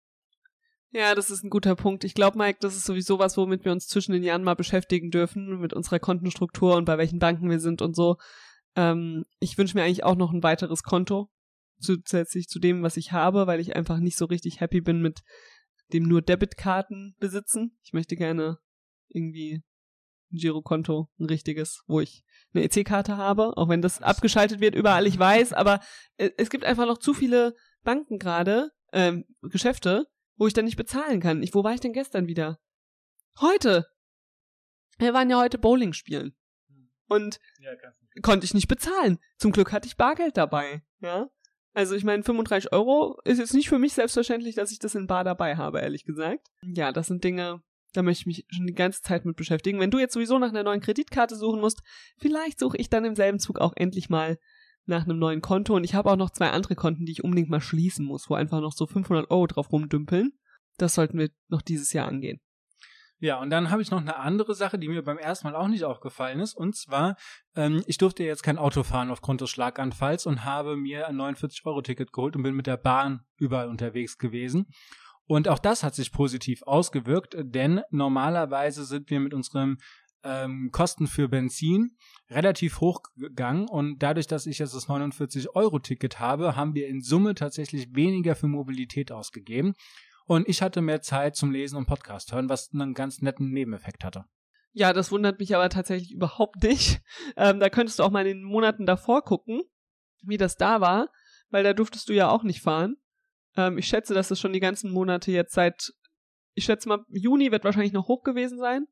Ja, 0.92 1.14
das 1.14 1.30
ist 1.30 1.44
ein 1.44 1.50
guter 1.50 1.76
Punkt. 1.76 2.02
Ich 2.02 2.14
glaube, 2.14 2.36
Mike, 2.36 2.58
das 2.60 2.76
ist 2.76 2.84
sowieso 2.84 3.20
was, 3.20 3.36
womit 3.36 3.64
wir 3.64 3.70
uns 3.70 3.86
zwischen 3.86 4.12
den 4.12 4.24
Jahren 4.24 4.42
mal 4.42 4.54
beschäftigen 4.54 5.10
dürfen, 5.10 5.60
mit 5.60 5.72
unserer 5.72 6.00
Kontenstruktur 6.00 6.76
und 6.76 6.84
bei 6.84 6.98
welchen 6.98 7.20
Banken 7.20 7.48
wir 7.48 7.60
sind 7.60 7.80
und 7.80 7.94
so. 7.94 8.16
Ähm, 8.74 9.24
ich 9.38 9.56
wünsche 9.56 9.76
mir 9.76 9.84
eigentlich 9.84 10.04
auch 10.04 10.16
noch 10.16 10.32
ein 10.32 10.42
weiteres 10.42 10.82
Konto 10.82 11.30
zusätzlich 11.78 12.48
zu 12.48 12.58
dem, 12.58 12.82
was 12.82 12.96
ich 12.96 13.12
habe, 13.12 13.46
weil 13.46 13.60
ich 13.60 13.76
einfach 13.76 13.98
nicht 13.98 14.18
so 14.18 14.24
richtig 14.24 14.60
happy 14.60 14.80
bin 14.80 15.00
mit 15.00 15.20
dem 15.92 16.04
nur 16.04 16.22
Debitkarten 16.22 17.14
besitzen. 17.18 17.78
Ich 17.82 17.92
möchte 17.92 18.16
gerne 18.16 18.58
irgendwie 19.08 19.62
ein 20.32 20.38
Girokonto, 20.38 21.08
ein 21.18 21.26
richtiges, 21.26 21.82
wo 21.86 22.00
ich 22.00 22.22
eine 22.52 22.64
EC-Karte 22.64 23.16
habe, 23.16 23.56
auch 23.56 23.68
wenn 23.68 23.82
das 23.82 24.02
abgeschaltet 24.02 24.60
wird 24.60 24.74
überall, 24.74 25.06
ich 25.06 25.18
weiß, 25.18 25.52
aber 25.52 25.80
äh, 26.16 26.30
es 26.36 26.50
gibt 26.50 26.64
einfach 26.64 26.86
noch 26.86 26.98
zu 26.98 27.14
viele 27.14 27.54
Banken 27.82 28.18
gerade, 28.18 28.70
ähm, 28.92 29.24
Geschäfte, 29.42 30.06
wo 30.40 30.46
ich 30.46 30.54
dann 30.54 30.64
nicht 30.64 30.78
bezahlen 30.78 31.20
kann. 31.20 31.42
Ich, 31.42 31.54
wo 31.54 31.62
war 31.62 31.74
ich 31.74 31.80
denn 31.80 31.92
gestern 31.92 32.26
wieder? 32.26 32.58
Heute! 33.40 33.86
Wir 34.96 35.12
waren 35.12 35.28
ja 35.28 35.38
heute 35.38 35.58
Bowling 35.58 35.92
spielen. 35.92 36.34
Und 37.08 37.38
ja, 37.60 37.70
konnte 38.22 38.46
ich 38.46 38.54
nicht 38.54 38.66
bezahlen. 38.66 39.18
Zum 39.36 39.52
Glück 39.52 39.70
hatte 39.70 39.86
ich 39.86 39.98
Bargeld 39.98 40.38
dabei. 40.38 40.82
Ja. 41.00 41.28
Also 41.74 41.94
ich 41.94 42.04
meine, 42.04 42.22
35 42.22 42.72
Euro 42.72 43.20
ist 43.24 43.38
jetzt 43.38 43.52
nicht 43.52 43.68
für 43.68 43.78
mich 43.78 43.92
selbstverständlich, 43.92 44.54
dass 44.54 44.72
ich 44.72 44.78
das 44.78 44.94
in 44.94 45.06
Bar 45.06 45.24
dabei 45.24 45.56
habe, 45.56 45.80
ehrlich 45.80 46.04
gesagt. 46.04 46.48
Ja, 46.62 46.90
das 46.90 47.08
sind 47.08 47.22
Dinge, 47.22 47.62
da 47.92 48.02
möchte 48.02 48.22
ich 48.22 48.26
mich 48.26 48.46
schon 48.48 48.66
die 48.66 48.74
ganze 48.74 49.02
Zeit 49.02 49.26
mit 49.26 49.36
beschäftigen. 49.36 49.78
Wenn 49.78 49.90
du 49.90 49.98
jetzt 49.98 50.14
sowieso 50.14 50.38
nach 50.38 50.48
einer 50.48 50.62
neuen 50.62 50.80
Kreditkarte 50.80 51.36
suchen 51.36 51.60
musst, 51.60 51.82
vielleicht 52.16 52.58
suche 52.58 52.78
ich 52.78 52.88
dann 52.88 53.04
im 53.04 53.14
selben 53.14 53.40
Zug 53.40 53.58
auch 53.58 53.74
endlich 53.76 54.08
mal 54.08 54.38
nach 54.90 55.04
einem 55.04 55.18
neuen 55.18 55.40
Konto 55.40 55.74
und 55.74 55.84
ich 55.84 55.94
habe 55.94 56.10
auch 56.10 56.16
noch 56.16 56.30
zwei 56.30 56.50
andere 56.50 56.74
Konten, 56.74 57.06
die 57.06 57.12
ich 57.12 57.24
unbedingt 57.24 57.48
mal 57.48 57.60
schließen 57.60 58.04
muss, 58.04 58.28
wo 58.28 58.34
einfach 58.34 58.60
noch 58.60 58.72
so 58.72 58.86
500 58.86 59.30
Euro 59.30 59.46
drauf 59.46 59.72
rumdümpeln. 59.72 60.32
Das 60.76 60.94
sollten 60.94 61.18
wir 61.18 61.30
noch 61.48 61.62
dieses 61.62 61.92
Jahr 61.92 62.08
angehen. 62.08 62.40
Ja, 63.22 63.38
und 63.38 63.50
dann 63.50 63.70
habe 63.70 63.82
ich 63.82 63.90
noch 63.90 64.00
eine 64.00 64.16
andere 64.16 64.54
Sache, 64.54 64.78
die 64.78 64.88
mir 64.88 65.02
beim 65.02 65.18
ersten 65.18 65.46
Mal 65.46 65.54
auch 65.54 65.68
nicht 65.68 65.84
aufgefallen 65.84 66.40
ist. 66.40 66.54
Und 66.54 66.74
zwar, 66.74 67.16
ähm, 67.54 67.82
ich 67.86 67.98
durfte 67.98 68.24
jetzt 68.24 68.42
kein 68.42 68.56
Auto 68.56 68.82
fahren 68.82 69.10
aufgrund 69.10 69.42
des 69.42 69.50
Schlaganfalls 69.50 70.24
und 70.24 70.46
habe 70.46 70.74
mir 70.76 71.06
ein 71.06 71.16
49-Euro-Ticket 71.16 72.12
geholt 72.12 72.34
und 72.34 72.42
bin 72.42 72.54
mit 72.54 72.66
der 72.66 72.78
Bahn 72.78 73.20
überall 73.36 73.68
unterwegs 73.68 74.16
gewesen. 74.16 74.68
Und 75.26 75.48
auch 75.48 75.58
das 75.58 75.84
hat 75.84 75.94
sich 75.94 76.12
positiv 76.12 76.62
ausgewirkt, 76.62 77.36
denn 77.38 77.82
normalerweise 77.90 78.84
sind 78.84 79.10
wir 79.10 79.20
mit 79.20 79.34
unserem 79.34 79.76
ähm, 80.24 80.70
Kosten 80.72 81.06
für 81.06 81.28
Benzin 81.28 81.96
relativ 82.28 82.80
hoch 82.80 83.02
gegangen 83.16 83.68
und 83.68 83.98
dadurch, 83.98 84.26
dass 84.26 84.46
ich 84.46 84.58
jetzt 84.58 84.74
das 84.74 84.88
49-Euro-Ticket 84.88 86.20
habe, 86.20 86.56
haben 86.56 86.74
wir 86.74 86.88
in 86.88 87.00
Summe 87.00 87.34
tatsächlich 87.34 87.94
weniger 87.94 88.36
für 88.36 88.46
Mobilität 88.46 89.12
ausgegeben. 89.12 89.74
Und 90.26 90.48
ich 90.48 90.62
hatte 90.62 90.80
mehr 90.80 91.02
Zeit 91.02 91.34
zum 91.34 91.50
Lesen 91.50 91.76
und 91.76 91.86
Podcast 91.86 92.32
hören, 92.32 92.48
was 92.48 92.70
einen 92.72 92.94
ganz 92.94 93.20
netten 93.20 93.50
Nebeneffekt 93.50 94.04
hatte. 94.04 94.26
Ja, 94.72 94.92
das 94.92 95.10
wundert 95.10 95.40
mich 95.40 95.56
aber 95.56 95.68
tatsächlich 95.68 96.12
überhaupt 96.12 96.62
nicht. 96.62 97.00
Ähm, 97.36 97.58
da 97.58 97.68
könntest 97.68 97.98
du 97.98 98.04
auch 98.04 98.10
mal 98.10 98.26
in 98.26 98.38
den 98.38 98.44
Monaten 98.44 98.86
davor 98.86 99.22
gucken, 99.22 99.62
wie 100.22 100.36
das 100.36 100.56
da 100.56 100.80
war, 100.80 101.08
weil 101.48 101.64
da 101.64 101.72
durftest 101.72 102.08
du 102.08 102.12
ja 102.12 102.30
auch 102.30 102.44
nicht 102.44 102.60
fahren. 102.60 102.96
Ähm, 103.56 103.78
ich 103.78 103.86
schätze, 103.86 104.14
dass 104.14 104.30
es 104.30 104.38
schon 104.38 104.52
die 104.52 104.60
ganzen 104.60 104.92
Monate 104.92 105.32
jetzt 105.32 105.52
seit, 105.52 105.92
ich 106.54 106.64
schätze 106.64 106.88
mal, 106.88 107.04
Juni 107.08 107.50
wird 107.50 107.64
wahrscheinlich 107.64 107.92
noch 107.92 108.08
hoch 108.08 108.22
gewesen 108.22 108.58
sein. 108.58 108.86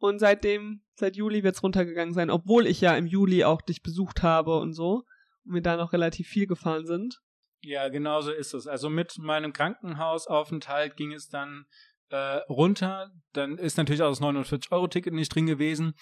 Und 0.00 0.18
seitdem, 0.18 0.82
seit 0.94 1.14
Juli 1.14 1.44
wird 1.44 1.54
es 1.54 1.62
runtergegangen 1.62 2.14
sein, 2.14 2.30
obwohl 2.30 2.66
ich 2.66 2.80
ja 2.80 2.96
im 2.96 3.06
Juli 3.06 3.44
auch 3.44 3.60
dich 3.60 3.82
besucht 3.82 4.22
habe 4.22 4.58
und 4.58 4.72
so. 4.72 5.04
Und 5.44 5.54
wir 5.54 5.62
da 5.62 5.76
noch 5.76 5.92
relativ 5.92 6.26
viel 6.26 6.46
gefahren 6.46 6.86
sind. 6.86 7.20
Ja, 7.62 7.88
genau 7.88 8.22
so 8.22 8.30
ist 8.30 8.54
es. 8.54 8.66
Also 8.66 8.88
mit 8.88 9.18
meinem 9.18 9.52
Krankenhausaufenthalt 9.52 10.96
ging 10.96 11.12
es 11.12 11.28
dann 11.28 11.66
äh, 12.08 12.38
runter. 12.48 13.12
Dann 13.34 13.58
ist 13.58 13.76
natürlich 13.76 14.00
auch 14.00 14.08
das 14.08 14.22
49-Euro-Ticket 14.22 15.12
nicht 15.12 15.34
drin 15.34 15.46
gewesen. 15.46 15.94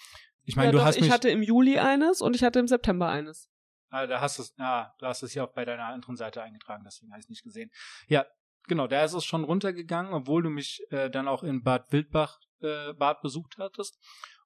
Ich 0.45 0.55
meine, 0.55 0.67
ja, 0.67 0.71
du 0.71 0.77
doch, 0.77 0.85
hast 0.85 0.95
ich 0.95 1.03
mich. 1.03 1.11
hatte 1.11 1.29
im 1.29 1.43
Juli 1.43 1.77
eines 1.77 2.21
und 2.21 2.35
ich 2.37 2.43
hatte 2.43 2.59
im 2.59 2.67
September 2.67 3.09
eines. 3.09 3.49
Ah, 3.89 4.07
da 4.07 4.21
hast 4.21 4.39
es, 4.39 4.53
ah, 4.59 4.93
du 4.99 5.07
hast 5.07 5.23
es 5.23 5.33
ja 5.33 5.43
auch 5.43 5.51
bei 5.51 5.65
deiner 5.65 5.85
anderen 5.85 6.15
Seite 6.15 6.41
eingetragen, 6.41 6.83
deswegen 6.85 7.11
habe 7.11 7.19
ich 7.19 7.25
es 7.25 7.29
nicht 7.29 7.43
gesehen. 7.43 7.69
Ja, 8.07 8.25
genau, 8.69 8.87
da 8.87 9.03
ist 9.03 9.13
es 9.13 9.25
schon 9.25 9.43
runtergegangen, 9.43 10.13
obwohl 10.13 10.41
du 10.41 10.49
mich 10.49 10.81
äh, 10.91 11.09
dann 11.09 11.27
auch 11.27 11.43
in 11.43 11.63
Bad 11.63 11.91
Wildbach 11.91 12.39
äh, 12.61 12.93
Bad 12.93 13.21
besucht 13.21 13.57
hattest. 13.57 13.99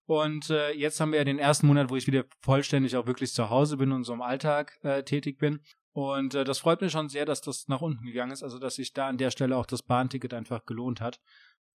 Und 0.05 0.49
äh, 0.49 0.71
jetzt 0.71 0.99
haben 0.99 1.11
wir 1.11 1.19
ja 1.19 1.23
den 1.23 1.39
ersten 1.39 1.67
Monat, 1.67 1.89
wo 1.89 1.95
ich 1.95 2.07
wieder 2.07 2.25
vollständig 2.41 2.97
auch 2.97 3.05
wirklich 3.05 3.31
zu 3.33 3.49
Hause 3.49 3.77
bin 3.77 3.91
und 3.91 4.03
so 4.03 4.13
im 4.13 4.21
Alltag 4.21 4.77
äh, 4.81 5.03
tätig 5.03 5.37
bin. 5.37 5.61
Und 5.93 6.33
äh, 6.33 6.43
das 6.43 6.59
freut 6.59 6.81
mich 6.81 6.91
schon 6.91 7.07
sehr, 7.07 7.25
dass 7.25 7.41
das 7.41 7.67
nach 7.67 7.81
unten 7.81 8.05
gegangen 8.05 8.31
ist, 8.31 8.43
also 8.43 8.59
dass 8.59 8.75
sich 8.75 8.93
da 8.93 9.07
an 9.07 9.17
der 9.17 9.31
Stelle 9.31 9.55
auch 9.55 9.65
das 9.65 9.83
Bahnticket 9.83 10.33
einfach 10.33 10.65
gelohnt 10.65 10.99
hat. 10.99 11.21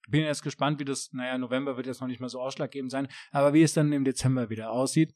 Bin 0.09 0.23
jetzt 0.23 0.43
gespannt, 0.43 0.81
wie 0.81 0.85
das, 0.85 1.13
naja, 1.13 1.39
November 1.39 1.77
wird 1.77 1.87
jetzt 1.87 2.01
noch 2.01 2.09
nicht 2.09 2.21
mehr 2.21 2.29
so 2.29 2.41
ausschlaggebend 2.41 2.91
sein, 2.91 3.09
aber 3.31 3.53
wie 3.55 3.63
es 3.63 3.75
dann 3.75 3.93
im 3.93 4.05
Dezember 4.05 4.51
wieder 4.51 4.71
aussieht. 4.71 5.15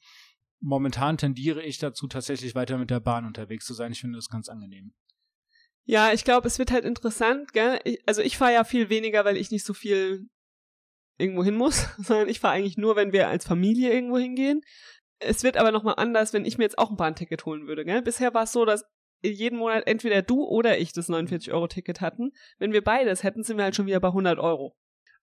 Momentan 0.61 1.19
tendiere 1.19 1.63
ich 1.63 1.79
dazu, 1.79 2.07
tatsächlich 2.07 2.55
weiter 2.55 2.79
mit 2.79 2.91
der 2.91 3.01
Bahn 3.01 3.27
unterwegs 3.27 3.67
zu 3.67 3.75
sein. 3.75 3.93
Ich 3.93 4.01
finde 4.01 4.19
das 4.19 4.29
ganz 4.29 4.49
angenehm. 4.49 4.93
Ja, 5.85 6.13
ich 6.13 6.25
glaube, 6.25 6.47
es 6.47 6.59
wird 6.59 6.71
halt 6.71 6.85
interessant, 6.85 7.53
gell? 7.53 7.81
Ich, 7.85 8.03
also 8.07 8.23
ich 8.23 8.37
fahre 8.37 8.53
ja 8.53 8.65
viel 8.65 8.89
weniger, 8.89 9.25
weil 9.25 9.37
ich 9.37 9.51
nicht 9.51 9.65
so 9.65 9.75
viel 9.75 10.29
irgendwo 11.19 11.45
hin 11.45 11.57
muss, 11.57 11.89
sondern 11.99 12.29
ich 12.29 12.41
fahre 12.41 12.55
eigentlich 12.55 12.77
nur, 12.77 12.97
wenn 12.97 13.13
wir 13.13 13.29
als 13.29 13.47
Familie 13.47 13.93
irgendwo 13.93 14.19
hingehen. 14.19 14.63
Es 15.19 15.43
wird 15.45 15.57
aber 15.57 15.71
nochmal 15.71 15.95
anders, 15.99 16.33
wenn 16.33 16.45
ich 16.45 16.59
mir 16.59 16.65
jetzt 16.65 16.79
auch 16.79 16.91
ein 16.91 16.97
Bahnticket 16.97 17.45
holen 17.47 17.67
würde, 17.67 17.85
gell? 17.85 18.03
Bisher 18.03 18.35
war 18.35 18.45
es 18.45 18.53
so, 18.53 18.65
dass 18.65 18.85
jeden 19.23 19.59
Monat 19.59 19.87
entweder 19.87 20.23
du 20.23 20.45
oder 20.45 20.79
ich 20.79 20.93
das 20.93 21.09
49-Euro-Ticket 21.09 22.01
hatten. 22.01 22.33
Wenn 22.59 22.73
wir 22.73 22.83
beides 22.83 23.23
hätten, 23.23 23.45
sind 23.45 23.57
wir 23.57 23.65
halt 23.65 23.77
schon 23.77 23.87
wieder 23.87 24.01
bei 24.01 24.09
100 24.09 24.39
Euro. 24.39 24.77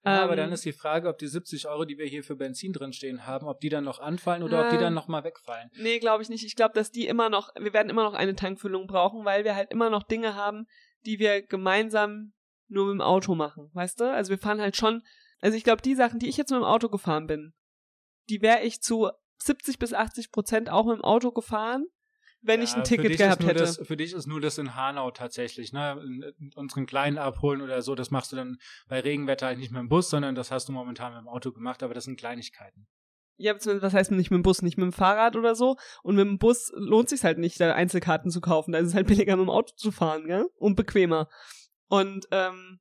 Ja, 0.06 0.24
aber 0.24 0.32
Ähm, 0.34 0.38
dann 0.38 0.52
ist 0.54 0.64
die 0.64 0.72
Frage, 0.72 1.10
ob 1.10 1.18
die 1.18 1.28
70 1.28 1.68
Euro, 1.68 1.86
die 1.86 1.98
wir 1.98 2.06
hier 2.06 2.24
für 2.24 2.36
Benzin 2.36 2.72
drinstehen 2.72 3.28
haben, 3.28 3.48
ob 3.48 3.60
die 3.60 3.70
dann 3.70 3.84
noch 3.84 4.00
anfallen 4.00 4.44
oder 4.44 4.62
ob 4.62 4.70
die 4.70 4.76
Ähm, 4.76 4.82
dann 4.82 4.94
nochmal 4.94 5.24
wegfallen. 5.24 5.70
Nee, 5.78 6.00
glaube 6.00 6.24
ich 6.24 6.30
nicht. 6.30 6.46
Ich 6.46 6.56
glaube, 6.56 6.74
dass 6.74 6.92
die 6.92 7.08
immer 7.08 7.30
noch, 7.30 7.50
wir 7.60 7.74
werden 7.74 7.90
immer 7.90 8.04
noch 8.04 8.14
eine 8.14 8.36
Tankfüllung 8.36 8.88
brauchen, 8.88 9.26
weil 9.26 9.44
wir 9.44 9.56
halt 9.56 9.72
immer 9.72 9.90
noch 9.90 10.04
Dinge 10.04 10.36
haben, 10.36 10.68
die 11.06 11.20
wir 11.20 11.42
gemeinsam 11.42 12.34
nur 12.68 12.86
mit 12.86 12.94
dem 12.94 13.02
Auto 13.02 13.36
machen, 13.36 13.70
weißt 13.74 14.00
du? 14.00 14.12
Also 14.12 14.30
wir 14.30 14.38
fahren 14.38 14.62
halt 14.62 14.78
schon, 14.78 15.04
also 15.42 15.58
ich 15.58 15.64
glaube, 15.64 15.82
die 15.82 15.96
Sachen, 15.96 16.20
die 16.20 16.30
ich 16.30 16.38
jetzt 16.38 16.52
mit 16.52 16.60
dem 16.60 16.66
Auto 16.66 16.88
gefahren 16.90 17.28
bin, 17.28 17.54
die 18.30 18.42
wäre 18.42 18.62
ich 18.62 18.82
zu 18.82 19.10
70 19.40 19.80
bis 19.80 19.94
80 19.94 20.32
Prozent 20.32 20.70
auch 20.70 20.86
mit 20.86 20.98
dem 20.98 21.04
Auto 21.04 21.32
gefahren, 21.32 21.88
wenn 22.42 22.62
ich 22.62 22.72
Ja, 22.72 22.78
ein 22.78 22.86
für 22.86 22.98
Ticket 22.98 23.18
gehabt 23.18 23.44
hätte. 23.44 23.60
Das, 23.60 23.78
für 23.78 23.98
dich 23.98 24.14
ist 24.14 24.28
nur 24.28 24.42
das 24.42 24.58
in 24.58 24.76
Hanau 24.76 25.12
tatsächlich, 25.12 25.74
ne? 25.74 26.02
In- 26.04 26.52
Unseren 26.56 26.86
Kleinen 26.86 27.18
abholen 27.18 27.62
oder 27.62 27.82
so, 27.82 27.96
das 27.96 28.12
machst 28.12 28.32
du 28.32 28.36
dann 28.36 28.58
bei 28.88 29.00
Regenwetter 29.00 29.48
halt 29.48 29.60
nicht 29.60 29.72
mit 29.72 29.80
dem 29.80 29.90
Bus, 29.90 30.10
sondern 30.10 30.36
das 30.36 30.52
hast 30.52 30.70
du 30.70 30.74
momentan 30.74 31.14
mit 31.14 31.22
dem 31.22 31.28
Auto 31.28 31.52
gemacht, 31.52 31.84
aber 31.84 31.94
das 31.94 32.06
sind 32.06 32.20
Kleinigkeiten. 32.20 32.88
Ja, 33.38 33.56
was 33.56 33.94
heißt 33.94 34.12
nicht 34.12 34.32
mit 34.32 34.40
dem 34.40 34.44
Bus, 34.44 34.62
nicht 34.62 34.78
mit 34.78 34.84
dem 34.84 34.92
Fahrrad 34.92 35.38
oder 35.38 35.56
so. 35.56 35.78
Und 36.04 36.16
mit 36.16 36.26
dem 36.26 36.38
Bus 36.40 36.72
lohnt 36.76 37.08
sich 37.08 37.24
halt 37.24 37.38
nicht, 37.38 37.58
da 37.60 37.74
Einzelkarten 37.74 38.32
zu 38.32 38.42
kaufen. 38.42 38.74
Da 38.74 38.80
ist 38.80 38.90
es 38.90 38.94
halt 38.94 39.08
billiger, 39.08 39.38
mit 39.38 39.46
dem 39.46 39.50
Auto 39.50 39.74
zu 39.78 39.92
fahren, 39.92 40.26
gell? 40.26 40.46
Und 40.58 40.76
bequemer. 40.76 41.30
Und 41.88 42.28
ähm, 42.32 42.80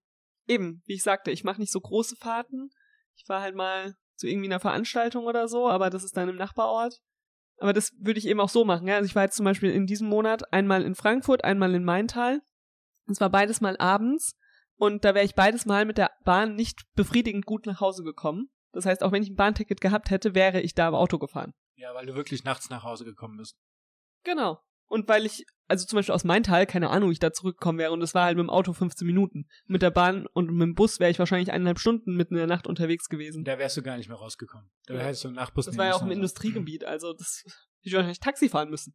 eben, 0.48 0.82
wie 0.86 0.94
ich 0.94 1.04
sagte, 1.04 1.30
ich 1.30 1.44
mache 1.44 1.60
nicht 1.60 1.70
so 1.70 1.80
große 1.80 2.16
Fahrten. 2.16 2.70
Ich 3.14 3.24
fahre 3.24 3.42
halt 3.42 3.54
mal 3.54 3.94
zu 4.16 4.26
irgendwie 4.26 4.48
einer 4.48 4.58
Veranstaltung 4.58 5.26
oder 5.26 5.46
so, 5.46 5.68
aber 5.68 5.90
das 5.90 6.02
ist 6.02 6.16
dann 6.16 6.28
im 6.28 6.36
Nachbarort. 6.36 6.98
Aber 7.60 7.72
das 7.72 7.92
würde 7.98 8.18
ich 8.18 8.26
eben 8.26 8.40
auch 8.40 8.48
so 8.48 8.64
machen. 8.64 8.86
Ja? 8.86 8.96
Also 8.96 9.06
ich 9.06 9.14
war 9.14 9.24
jetzt 9.24 9.36
zum 9.36 9.44
Beispiel 9.44 9.70
in 9.70 9.86
diesem 9.86 10.08
Monat 10.08 10.52
einmal 10.52 10.82
in 10.82 10.94
Frankfurt, 10.94 11.44
einmal 11.44 11.74
in 11.74 11.84
Maintal. 11.84 12.40
Es 13.06 13.20
war 13.20 13.30
beides 13.30 13.60
mal 13.60 13.76
abends. 13.78 14.36
Und 14.76 15.04
da 15.04 15.14
wäre 15.14 15.24
ich 15.24 15.34
beides 15.34 15.66
mal 15.66 15.84
mit 15.84 15.98
der 15.98 16.12
Bahn 16.24 16.54
nicht 16.54 16.84
befriedigend 16.94 17.46
gut 17.46 17.66
nach 17.66 17.80
Hause 17.80 18.04
gekommen. 18.04 18.48
Das 18.72 18.86
heißt, 18.86 19.02
auch 19.02 19.10
wenn 19.10 19.22
ich 19.22 19.30
ein 19.30 19.36
Bahnticket 19.36 19.80
gehabt 19.80 20.10
hätte, 20.10 20.34
wäre 20.34 20.60
ich 20.60 20.74
da 20.74 20.88
im 20.88 20.94
Auto 20.94 21.18
gefahren. 21.18 21.52
Ja, 21.74 21.94
weil 21.94 22.06
du 22.06 22.14
wirklich 22.14 22.44
nachts 22.44 22.70
nach 22.70 22.84
Hause 22.84 23.04
gekommen 23.04 23.38
bist. 23.38 23.56
Genau. 24.24 24.60
Und 24.86 25.08
weil 25.08 25.26
ich, 25.26 25.44
also 25.68 25.86
zum 25.86 25.96
Beispiel 25.98 26.14
aus 26.14 26.24
Maintal, 26.24 26.66
keine 26.66 26.90
Ahnung, 26.90 27.10
wie 27.10 27.12
ich 27.12 27.18
da 27.20 27.32
zurückgekommen 27.32 27.78
wäre. 27.78 27.92
Und 27.92 28.02
es 28.02 28.14
war 28.14 28.24
halt 28.24 28.36
mit 28.36 28.44
dem 28.44 28.50
Auto 28.50 28.72
15 28.72 29.06
Minuten. 29.06 29.46
Mit 29.66 29.82
der 29.82 29.90
Bahn 29.90 30.26
und 30.26 30.50
mit 30.50 30.62
dem 30.62 30.74
Bus 30.74 30.98
wäre 30.98 31.10
ich 31.10 31.18
wahrscheinlich 31.18 31.52
eineinhalb 31.52 31.78
Stunden 31.78 32.16
mitten 32.16 32.34
in 32.34 32.38
der 32.38 32.46
Nacht 32.46 32.66
unterwegs 32.66 33.08
gewesen. 33.08 33.44
Da 33.44 33.58
wärst 33.58 33.76
du 33.76 33.82
gar 33.82 33.96
nicht 33.98 34.08
mehr 34.08 34.18
rausgekommen. 34.18 34.70
Da 34.86 34.94
Ja. 34.94 35.00
hättest 35.00 35.24
du 35.24 35.28
einen 35.28 35.36
Nachtbus 35.36 35.66
Das 35.66 35.76
war 35.78 35.86
ja 35.86 35.94
auch 35.94 36.02
im. 36.02 36.10
Industriegebiet, 36.10 36.84
also 36.84 37.12
das 37.12 37.44
ich 37.82 37.92
wahrscheinlich 37.92 38.20
Taxi 38.20 38.48
fahren 38.48 38.70
müssen. 38.70 38.94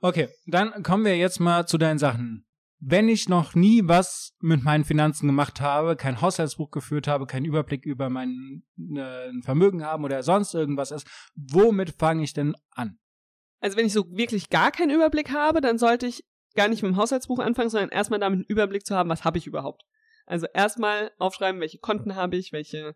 Okay, 0.00 0.28
dann 0.46 0.82
kommen 0.82 1.04
wir 1.04 1.16
jetzt 1.16 1.40
mal 1.40 1.66
zu 1.66 1.78
deinen 1.78 1.98
Sachen. 1.98 2.46
Wenn 2.78 3.08
ich 3.08 3.28
noch 3.28 3.54
nie 3.54 3.80
was 3.86 4.34
mit 4.40 4.62
meinen 4.62 4.84
Finanzen 4.84 5.26
gemacht 5.26 5.60
habe, 5.62 5.96
kein 5.96 6.20
Haushaltsbuch 6.20 6.70
geführt 6.70 7.08
habe, 7.08 7.26
keinen 7.26 7.46
Überblick 7.46 7.86
über 7.86 8.10
mein 8.10 8.62
äh, 8.94 9.30
Vermögen 9.42 9.82
haben 9.82 10.04
oder 10.04 10.22
sonst 10.22 10.52
irgendwas 10.54 10.90
ist, 10.90 11.06
womit 11.34 11.94
fange 11.98 12.22
ich 12.22 12.34
denn 12.34 12.54
an? 12.72 12.98
Also 13.60 13.76
wenn 13.76 13.86
ich 13.86 13.92
so 13.92 14.04
wirklich 14.10 14.50
gar 14.50 14.70
keinen 14.70 14.90
Überblick 14.90 15.30
habe, 15.32 15.60
dann 15.60 15.78
sollte 15.78 16.06
ich 16.06 16.24
gar 16.54 16.68
nicht 16.68 16.82
mit 16.82 16.92
dem 16.92 16.96
Haushaltsbuch 16.96 17.38
anfangen, 17.38 17.70
sondern 17.70 17.90
erstmal 17.90 18.20
damit 18.20 18.38
einen 18.38 18.44
Überblick 18.46 18.86
zu 18.86 18.96
haben, 18.96 19.10
was 19.10 19.24
habe 19.24 19.38
ich 19.38 19.46
überhaupt. 19.46 19.82
Also 20.26 20.46
erstmal 20.52 21.12
aufschreiben, 21.18 21.60
welche 21.60 21.78
Konten 21.78 22.16
habe 22.16 22.36
ich, 22.36 22.52
welche 22.52 22.94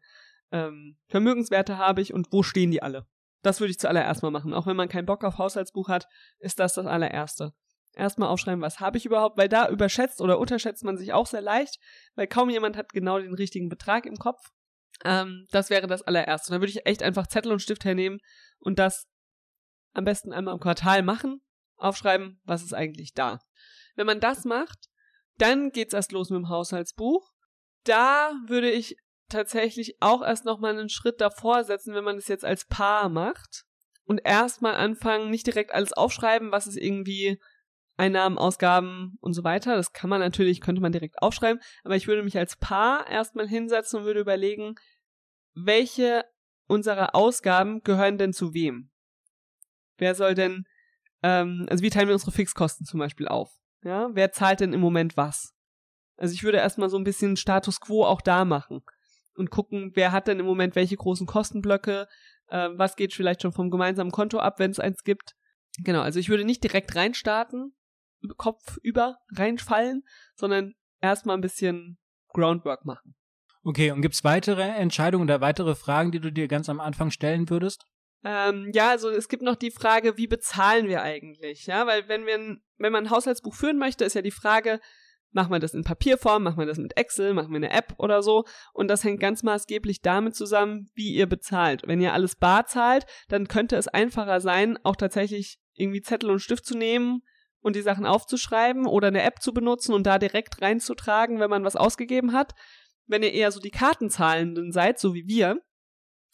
ähm, 0.50 0.98
Vermögenswerte 1.08 1.78
habe 1.78 2.00
ich 2.00 2.12
und 2.12 2.32
wo 2.32 2.42
stehen 2.42 2.70
die 2.70 2.82
alle. 2.82 3.06
Das 3.42 3.60
würde 3.60 3.70
ich 3.70 3.78
zuallererst 3.78 4.22
mal 4.22 4.30
machen. 4.30 4.52
Auch 4.52 4.66
wenn 4.66 4.76
man 4.76 4.88
keinen 4.88 5.06
Bock 5.06 5.24
auf 5.24 5.38
Haushaltsbuch 5.38 5.88
hat, 5.88 6.06
ist 6.38 6.58
das 6.58 6.74
das 6.74 6.86
allererste. 6.86 7.54
Erstmal 7.94 8.28
aufschreiben, 8.28 8.60
was 8.60 8.80
habe 8.80 8.98
ich 8.98 9.06
überhaupt, 9.06 9.38
weil 9.38 9.48
da 9.48 9.68
überschätzt 9.68 10.20
oder 10.20 10.38
unterschätzt 10.38 10.84
man 10.84 10.96
sich 10.96 11.12
auch 11.12 11.26
sehr 11.26 11.40
leicht, 11.40 11.78
weil 12.14 12.26
kaum 12.26 12.50
jemand 12.50 12.76
hat 12.76 12.92
genau 12.92 13.18
den 13.18 13.34
richtigen 13.34 13.68
Betrag 13.68 14.06
im 14.06 14.16
Kopf. 14.16 14.40
Ähm, 15.04 15.46
das 15.50 15.70
wäre 15.70 15.86
das 15.86 16.02
allererste. 16.02 16.52
Dann 16.52 16.60
würde 16.60 16.70
ich 16.70 16.86
echt 16.86 17.02
einfach 17.02 17.26
Zettel 17.26 17.52
und 17.52 17.62
Stift 17.62 17.84
hernehmen 17.84 18.20
und 18.58 18.78
das 18.78 19.06
am 19.92 20.04
besten 20.04 20.32
einmal 20.32 20.54
im 20.54 20.60
Quartal 20.60 21.02
machen, 21.02 21.40
aufschreiben, 21.76 22.40
was 22.44 22.62
ist 22.62 22.74
eigentlich 22.74 23.14
da. 23.14 23.40
Wenn 23.96 24.06
man 24.06 24.20
das 24.20 24.44
macht, 24.44 24.88
dann 25.38 25.70
geht's 25.70 25.94
erst 25.94 26.12
los 26.12 26.30
mit 26.30 26.38
dem 26.38 26.48
Haushaltsbuch. 26.48 27.32
Da 27.84 28.32
würde 28.46 28.70
ich 28.70 28.96
tatsächlich 29.28 29.96
auch 30.00 30.22
erst 30.22 30.44
noch 30.44 30.58
mal 30.58 30.70
einen 30.70 30.88
Schritt 30.88 31.20
davor 31.20 31.64
setzen, 31.64 31.94
wenn 31.94 32.04
man 32.04 32.16
das 32.16 32.28
jetzt 32.28 32.44
als 32.44 32.66
Paar 32.66 33.08
macht 33.08 33.64
und 34.04 34.20
erstmal 34.24 34.74
anfangen, 34.74 35.30
nicht 35.30 35.46
direkt 35.46 35.72
alles 35.72 35.92
aufschreiben, 35.92 36.52
was 36.52 36.66
ist 36.66 36.76
irgendwie 36.76 37.40
Einnahmen, 37.96 38.38
Ausgaben 38.38 39.18
und 39.20 39.34
so 39.34 39.44
weiter. 39.44 39.76
Das 39.76 39.92
kann 39.92 40.10
man 40.10 40.20
natürlich, 40.20 40.60
könnte 40.60 40.80
man 40.80 40.92
direkt 40.92 41.22
aufschreiben, 41.22 41.62
aber 41.84 41.96
ich 41.96 42.08
würde 42.08 42.22
mich 42.22 42.36
als 42.36 42.56
Paar 42.56 43.08
erstmal 43.08 43.46
hinsetzen 43.46 44.00
und 44.00 44.06
würde 44.06 44.20
überlegen, 44.20 44.74
welche 45.54 46.24
unserer 46.66 47.14
Ausgaben 47.14 47.82
gehören 47.82 48.18
denn 48.18 48.32
zu 48.32 48.54
wem? 48.54 48.89
Wer 50.00 50.14
soll 50.14 50.34
denn, 50.34 50.64
ähm, 51.22 51.66
also 51.70 51.84
wie 51.84 51.90
teilen 51.90 52.08
wir 52.08 52.14
unsere 52.14 52.32
Fixkosten 52.32 52.86
zum 52.86 52.98
Beispiel 52.98 53.28
auf? 53.28 53.50
Ja, 53.82 54.08
wer 54.12 54.32
zahlt 54.32 54.60
denn 54.60 54.72
im 54.72 54.80
Moment 54.80 55.16
was? 55.16 55.54
Also 56.16 56.34
ich 56.34 56.42
würde 56.42 56.58
erstmal 56.58 56.90
so 56.90 56.98
ein 56.98 57.04
bisschen 57.04 57.36
Status 57.36 57.80
quo 57.80 58.04
auch 58.04 58.20
da 58.20 58.44
machen 58.44 58.82
und 59.34 59.50
gucken, 59.50 59.92
wer 59.94 60.12
hat 60.12 60.26
denn 60.26 60.40
im 60.40 60.46
Moment 60.46 60.74
welche 60.74 60.96
großen 60.96 61.26
Kostenblöcke, 61.26 62.08
äh, 62.48 62.68
was 62.74 62.96
geht 62.96 63.14
vielleicht 63.14 63.42
schon 63.42 63.52
vom 63.52 63.70
gemeinsamen 63.70 64.10
Konto 64.10 64.38
ab, 64.38 64.58
wenn 64.58 64.70
es 64.70 64.80
eins 64.80 65.04
gibt. 65.04 65.34
Genau, 65.78 66.00
also 66.00 66.18
ich 66.18 66.28
würde 66.28 66.44
nicht 66.44 66.62
direkt 66.62 66.94
reinstarten, 66.96 67.74
Kopf 68.36 68.78
über 68.82 69.18
reinfallen, 69.34 70.02
sondern 70.34 70.74
erstmal 71.00 71.36
ein 71.36 71.40
bisschen 71.40 71.98
Groundwork 72.28 72.84
machen. 72.84 73.14
Okay, 73.62 73.90
und 73.90 74.02
gibt's 74.02 74.24
weitere 74.24 74.62
Entscheidungen 74.62 75.24
oder 75.24 75.40
weitere 75.40 75.74
Fragen, 75.74 76.12
die 76.12 76.20
du 76.20 76.32
dir 76.32 76.48
ganz 76.48 76.68
am 76.68 76.80
Anfang 76.80 77.10
stellen 77.10 77.50
würdest? 77.50 77.86
Ähm, 78.22 78.70
ja, 78.74 78.90
also 78.90 79.08
es 79.08 79.28
gibt 79.28 79.42
noch 79.42 79.56
die 79.56 79.70
Frage, 79.70 80.16
wie 80.16 80.26
bezahlen 80.26 80.88
wir 80.88 81.02
eigentlich? 81.02 81.66
Ja, 81.66 81.86
weil 81.86 82.08
wenn 82.08 82.26
wir, 82.26 82.34
ein, 82.34 82.62
wenn 82.76 82.92
man 82.92 83.06
ein 83.06 83.10
Haushaltsbuch 83.10 83.54
führen 83.54 83.78
möchte, 83.78 84.04
ist 84.04 84.14
ja 84.14 84.22
die 84.22 84.30
Frage, 84.30 84.80
machen 85.32 85.52
wir 85.52 85.58
das 85.58 85.74
in 85.74 85.84
Papierform, 85.84 86.42
machen 86.42 86.58
wir 86.58 86.66
das 86.66 86.78
mit 86.78 86.96
Excel, 86.96 87.34
machen 87.34 87.50
wir 87.50 87.56
eine 87.56 87.70
App 87.70 87.94
oder 87.98 88.22
so. 88.22 88.44
Und 88.72 88.88
das 88.88 89.04
hängt 89.04 89.20
ganz 89.20 89.42
maßgeblich 89.42 90.02
damit 90.02 90.34
zusammen, 90.34 90.90
wie 90.94 91.14
ihr 91.14 91.26
bezahlt. 91.26 91.82
Wenn 91.86 92.00
ihr 92.00 92.12
alles 92.12 92.36
bar 92.36 92.66
zahlt, 92.66 93.06
dann 93.28 93.48
könnte 93.48 93.76
es 93.76 93.88
einfacher 93.88 94.40
sein, 94.40 94.78
auch 94.82 94.96
tatsächlich 94.96 95.58
irgendwie 95.74 96.02
Zettel 96.02 96.30
und 96.30 96.40
Stift 96.40 96.66
zu 96.66 96.76
nehmen 96.76 97.22
und 97.60 97.76
die 97.76 97.82
Sachen 97.82 98.06
aufzuschreiben 98.06 98.86
oder 98.86 99.08
eine 99.08 99.22
App 99.22 99.40
zu 99.40 99.52
benutzen 99.52 99.94
und 99.94 100.04
da 100.04 100.18
direkt 100.18 100.60
reinzutragen, 100.60 101.40
wenn 101.40 101.50
man 101.50 101.64
was 101.64 101.76
ausgegeben 101.76 102.32
hat. 102.32 102.54
Wenn 103.06 103.22
ihr 103.22 103.32
eher 103.32 103.50
so 103.50 103.60
die 103.60 103.70
Kartenzahlenden 103.70 104.72
seid, 104.72 104.98
so 104.98 105.14
wie 105.14 105.26
wir, 105.26 105.60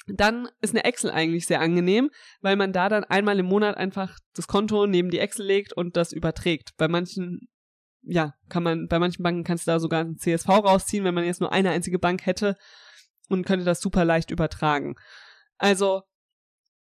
dann 0.07 0.49
ist 0.61 0.75
eine 0.75 0.85
Excel 0.85 1.11
eigentlich 1.11 1.47
sehr 1.47 1.61
angenehm, 1.61 2.11
weil 2.41 2.57
man 2.57 2.73
da 2.73 2.89
dann 2.89 3.05
einmal 3.05 3.39
im 3.39 3.47
Monat 3.47 3.77
einfach 3.77 4.19
das 4.35 4.47
Konto 4.47 4.87
neben 4.87 5.11
die 5.11 5.19
Excel 5.19 5.47
legt 5.47 5.73
und 5.73 5.97
das 5.97 6.13
überträgt. 6.13 6.77
Bei 6.77 6.87
manchen, 6.87 7.49
ja, 8.03 8.35
kann 8.49 8.63
man, 8.63 8.87
bei 8.87 8.99
manchen 8.99 9.23
Banken 9.23 9.45
kannst 9.45 9.67
du 9.67 9.73
da 9.73 9.81
sogar 9.81 10.05
ein 10.05 10.17
CSV 10.17 10.49
rausziehen, 10.49 11.05
wenn 11.05 11.15
man 11.15 11.25
jetzt 11.25 11.41
nur 11.41 11.53
eine 11.53 11.71
einzige 11.71 11.99
Bank 11.99 12.25
hätte 12.25 12.57
und 13.29 13.45
könnte 13.45 13.65
das 13.65 13.81
super 13.81 14.05
leicht 14.05 14.31
übertragen. 14.31 14.95
Also, 15.59 16.03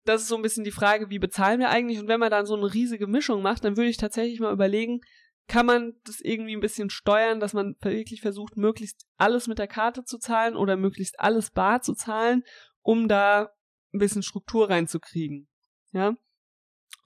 das 0.05 0.21
ist 0.21 0.29
so 0.29 0.37
ein 0.37 0.41
bisschen 0.41 0.63
die 0.63 0.71
Frage, 0.71 1.09
wie 1.09 1.19
bezahlen 1.19 1.59
wir 1.59 1.69
eigentlich? 1.69 1.99
Und 1.99 2.07
wenn 2.07 2.21
man 2.21 2.31
dann 2.31 2.45
so 2.45 2.55
eine 2.55 2.73
riesige 2.73 3.07
Mischung 3.07 3.41
macht, 3.41 3.65
dann 3.65 3.75
würde 3.75 3.89
ich 3.89 3.97
tatsächlich 3.97 4.39
mal 4.39 4.53
überlegen, 4.53 5.01
kann 5.49 5.65
man 5.65 5.93
das 6.05 6.21
irgendwie 6.21 6.55
ein 6.55 6.61
bisschen 6.61 6.89
steuern, 6.89 7.39
dass 7.39 7.53
man 7.53 7.75
wirklich 7.81 8.21
versucht, 8.21 8.55
möglichst 8.55 9.07
alles 9.17 9.47
mit 9.47 9.57
der 9.57 9.67
Karte 9.67 10.03
zu 10.03 10.19
zahlen 10.19 10.55
oder 10.55 10.77
möglichst 10.77 11.19
alles 11.19 11.51
bar 11.51 11.81
zu 11.81 11.95
zahlen 11.95 12.43
um 12.81 13.07
da 13.07 13.51
ein 13.93 13.99
bisschen 13.99 14.23
Struktur 14.23 14.69
reinzukriegen. 14.69 15.47
Ja. 15.91 16.15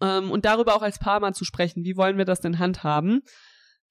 Ähm, 0.02 0.32
und 0.32 0.46
darüber 0.46 0.76
auch 0.76 0.82
als 0.82 1.00
Paar 1.00 1.20
mal 1.20 1.34
zu 1.34 1.46
sprechen. 1.46 1.84
Wie 1.84 1.98
wollen 1.98 2.18
wir 2.18 2.26
das 2.26 2.42
denn 2.42 2.60
handhaben? 2.60 3.22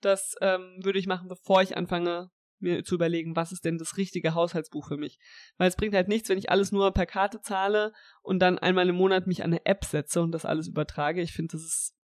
Das 0.01 0.35
ähm, 0.41 0.79
würde 0.83 0.99
ich 0.99 1.07
machen, 1.07 1.29
bevor 1.29 1.63
ich 1.63 1.77
anfange, 1.77 2.31
mir 2.63 2.85
zu 2.85 2.95
überlegen, 2.95 3.37
was 3.37 3.53
ist 3.53 3.65
denn 3.65 3.77
das 3.77 3.97
richtige 3.97 4.35
Haushaltsbuch 4.35 4.87
für 4.89 4.97
mich. 4.97 5.19
Weil 5.59 5.69
es 5.69 5.77
bringt 5.77 5.95
halt 5.95 6.09
nichts, 6.09 6.29
wenn 6.29 6.39
ich 6.39 6.51
alles 6.51 6.73
nur 6.73 6.93
per 6.93 7.07
Karte 7.07 7.41
zahle 7.41 7.93
und 8.23 8.39
dann 8.39 8.59
einmal 8.59 8.89
im 8.89 8.95
Monat 8.95 9.27
mich 9.27 9.43
an 9.43 9.51
eine 9.51 9.67
App 9.67 9.85
setze 9.85 10.23
und 10.23 10.33
das 10.33 10.45
alles 10.45 10.69
übertrage. 10.69 11.21
Ich 11.23 11.33
finde, 11.33 11.53
das 11.53 11.63
ist 11.63 11.95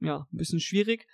ja 0.00 0.26
ein 0.30 0.36
bisschen 0.36 0.60
schwierig. 0.60 1.06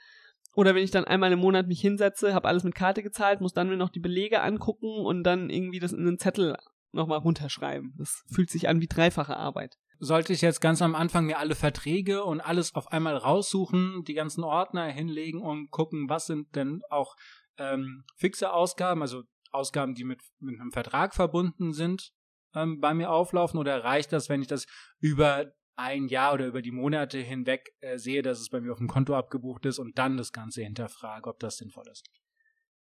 Oder 0.55 0.75
wenn 0.75 0.83
ich 0.83 0.91
dann 0.91 1.05
einmal 1.05 1.31
im 1.31 1.39
Monat 1.39 1.69
mich 1.69 1.81
hinsetze, 1.81 2.35
habe 2.35 2.49
alles 2.49 2.65
mit 2.65 2.75
Karte 2.75 3.03
gezahlt, 3.03 3.41
muss 3.41 3.53
dann 3.53 3.69
mir 3.69 3.77
noch 3.77 3.91
die 3.91 4.01
Belege 4.01 4.41
angucken 4.41 4.89
und 4.89 5.23
dann 5.23 5.49
irgendwie 5.49 5.79
das 5.79 5.93
in 5.93 6.01
einen 6.01 6.19
Zettel 6.19 6.57
nochmal 6.93 7.19
runterschreiben. 7.19 7.95
Das 7.99 8.25
fühlt 8.33 8.51
sich 8.51 8.69
an 8.69 8.81
wie 8.81 8.87
dreifache 8.87 9.37
Arbeit. 9.37 9.77
Sollte 9.99 10.33
ich 10.33 10.41
jetzt 10.41 10.61
ganz 10.61 10.81
am 10.81 10.95
Anfang 10.95 11.27
mir 11.27 11.39
alle 11.39 11.55
Verträge 11.55 12.25
und 12.25 12.41
alles 12.41 12.75
auf 12.75 12.91
einmal 12.91 13.17
raussuchen, 13.17 14.03
die 14.05 14.15
ganzen 14.15 14.45
Ordner 14.45 14.87
hinlegen 14.87 15.43
und 15.43 15.71
gucken, 15.71 16.09
was 16.09 16.27
sind 16.27 16.55
denn 16.57 16.81
auch 16.89 17.17
ähm, 17.59 18.05
fixe 18.17 18.53
Ausgaben, 18.53 19.03
also 19.03 19.23
Ausgaben, 19.51 19.95
die 19.95 20.05
mit, 20.05 20.21
mit 20.39 20.59
einem 20.59 20.73
Vertrag 20.73 21.15
verbunden 21.15 21.75
sind, 21.75 22.13
ähm, 22.55 22.81
bei 22.81 22.95
mir 22.95 23.11
auflaufen? 23.11 23.59
Oder 23.61 23.85
reicht 23.85 24.13
das, 24.13 24.31
wenn 24.31 24.41
ich 24.41 24.49
das 24.49 24.67
über 25.01 25.53
ein 25.77 26.09
Jahr 26.09 26.35
oder 26.35 26.47
über 26.47 26.63
die 26.63 26.73
Monate 26.73 27.19
hinweg 27.19 27.75
äh, 27.81 27.99
sehe, 27.99 28.23
dass 28.23 28.41
es 28.41 28.49
bei 28.49 28.61
mir 28.61 28.73
auf 28.73 28.79
dem 28.79 28.89
Konto 28.89 29.15
abgebucht 29.15 29.67
ist 29.67 29.79
und 29.79 29.99
dann 29.99 30.17
das 30.17 30.33
Ganze 30.33 30.63
hinterfrage, 30.63 31.29
ob 31.29 31.41
das 31.41 31.57
sinnvoll 31.57 31.89
ist? 31.91 32.09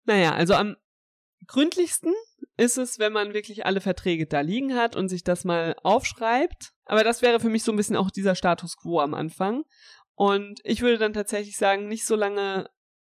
Naja, 0.04 0.34
also 0.34 0.54
am 0.54 0.76
gründlichsten 1.46 2.12
ist 2.56 2.78
es, 2.78 2.98
wenn 2.98 3.12
man 3.12 3.34
wirklich 3.34 3.66
alle 3.66 3.80
Verträge 3.80 4.26
da 4.26 4.40
liegen 4.40 4.74
hat 4.74 4.96
und 4.96 5.08
sich 5.08 5.24
das 5.24 5.44
mal 5.44 5.74
aufschreibt. 5.82 6.72
Aber 6.84 7.04
das 7.04 7.22
wäre 7.22 7.40
für 7.40 7.48
mich 7.48 7.64
so 7.64 7.72
ein 7.72 7.76
bisschen 7.76 7.96
auch 7.96 8.10
dieser 8.10 8.34
Status 8.34 8.76
quo 8.76 9.00
am 9.00 9.14
Anfang. 9.14 9.64
Und 10.14 10.60
ich 10.64 10.82
würde 10.82 10.98
dann 10.98 11.14
tatsächlich 11.14 11.56
sagen, 11.56 11.88
nicht 11.88 12.04
so 12.04 12.14
lange 12.14 12.68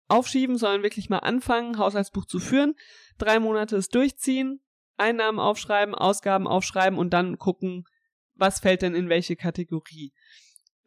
aufschieben, 0.07 0.57
sondern 0.57 0.83
wirklich 0.83 1.09
mal 1.09 1.19
anfangen, 1.19 1.77
Haushaltsbuch 1.77 2.25
zu 2.25 2.39
führen, 2.39 2.75
drei 3.17 3.39
Monate 3.39 3.75
es 3.75 3.89
durchziehen, 3.89 4.61
Einnahmen 4.95 5.39
aufschreiben, 5.39 5.93
Ausgaben 5.93 6.47
aufschreiben 6.47 6.97
und 6.97 7.11
dann 7.11 7.37
gucken, 7.37 7.85
was 8.33 8.59
fällt 8.59 8.81
denn 8.81 8.95
in 8.95 9.09
welche 9.09 9.35
Kategorie. 9.35 10.13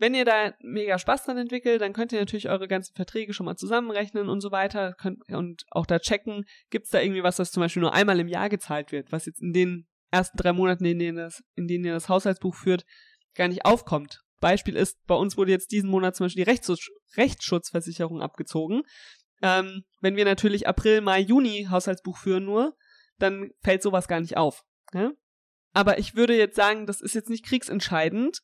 Wenn 0.01 0.15
ihr 0.15 0.25
da 0.25 0.55
mega 0.63 0.99
Spaß 0.99 1.27
dran 1.27 1.37
entwickelt, 1.37 1.83
dann 1.83 1.93
könnt 1.93 2.11
ihr 2.13 2.19
natürlich 2.19 2.49
eure 2.49 2.69
ganzen 2.69 2.95
Verträge 2.95 3.35
schon 3.35 3.45
mal 3.45 3.57
zusammenrechnen 3.57 4.31
und 4.31 4.41
so 4.41 4.51
weiter 4.51 4.95
könnt, 4.95 5.23
und 5.29 5.67
auch 5.71 5.85
da 5.85 5.99
checken, 5.99 6.47
gibt 6.71 6.87
es 6.87 6.91
da 6.91 7.03
irgendwie 7.03 7.23
was, 7.23 7.37
das 7.37 7.53
zum 7.53 7.61
Beispiel 7.61 7.83
nur 7.83 7.93
einmal 7.93 8.19
im 8.19 8.27
Jahr 8.27 8.49
gezahlt 8.49 8.93
wird, 8.93 9.13
was 9.13 9.27
jetzt 9.27 9.43
in 9.43 9.53
den 9.53 9.87
ersten 10.11 10.39
drei 10.39 10.55
Monaten, 10.55 10.87
in 10.87 10.99
denen, 10.99 11.19
das, 11.19 11.45
in 11.55 11.69
denen 11.69 11.85
ihr 11.85 11.93
das 11.93 12.09
Haushaltsbuch 12.09 12.55
führt, 12.55 12.87
gar 13.35 13.49
nicht 13.49 13.67
aufkommt. 13.67 14.23
Beispiel 14.41 14.75
ist, 14.75 14.97
bei 15.07 15.15
uns 15.15 15.37
wurde 15.37 15.51
jetzt 15.53 15.71
diesen 15.71 15.91
Monat 15.91 16.17
zum 16.17 16.25
Beispiel 16.25 16.45
die 16.45 16.51
Rechtsschutz 16.51 16.89
Rechtsschutzversicherung 17.19 18.23
abgezogen. 18.23 18.85
Ähm, 19.43 19.85
wenn 20.01 20.17
wir 20.17 20.25
natürlich 20.25 20.67
April, 20.67 21.03
Mai, 21.03 21.21
Juni 21.21 21.67
Haushaltsbuch 21.71 22.17
führen 22.17 22.47
nur, 22.47 22.75
dann 23.19 23.51
fällt 23.61 23.83
sowas 23.83 24.09
gar 24.09 24.21
nicht 24.21 24.39
auf. 24.39 24.65
Ne? 24.95 25.15
Aber 25.75 25.99
ich 25.99 26.15
würde 26.15 26.39
jetzt 26.39 26.57
sagen, 26.57 26.87
das 26.87 27.03
ist 27.03 27.15
jetzt 27.15 27.29
nicht 27.29 27.45
kriegsentscheidend, 27.45 28.41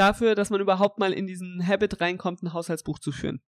dafür, 0.00 0.34
dass 0.34 0.50
man 0.50 0.60
überhaupt 0.60 0.98
mal 0.98 1.12
in 1.12 1.26
diesen 1.26 1.66
Habit 1.66 2.00
reinkommt, 2.00 2.42
ein 2.42 2.52
Haushaltsbuch 2.52 2.98
zu 2.98 3.12
führen. 3.12 3.42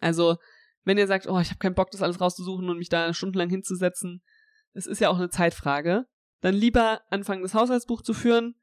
Also, 0.00 0.36
wenn 0.84 0.98
ihr 0.98 1.06
sagt, 1.06 1.26
oh, 1.26 1.38
ich 1.38 1.50
habe 1.50 1.58
keinen 1.58 1.74
Bock, 1.74 1.90
das 1.90 2.02
alles 2.02 2.20
rauszusuchen 2.20 2.68
und 2.68 2.78
mich 2.78 2.88
da 2.88 3.14
stundenlang 3.14 3.48
hinzusetzen, 3.48 4.22
das 4.74 4.86
ist 4.86 5.00
ja 5.00 5.08
auch 5.08 5.16
eine 5.16 5.30
Zeitfrage, 5.30 6.06
dann 6.40 6.54
lieber 6.54 7.00
anfangen, 7.10 7.42
das 7.42 7.54
Haushaltsbuch 7.54 8.02
zu 8.02 8.12
führen 8.12 8.54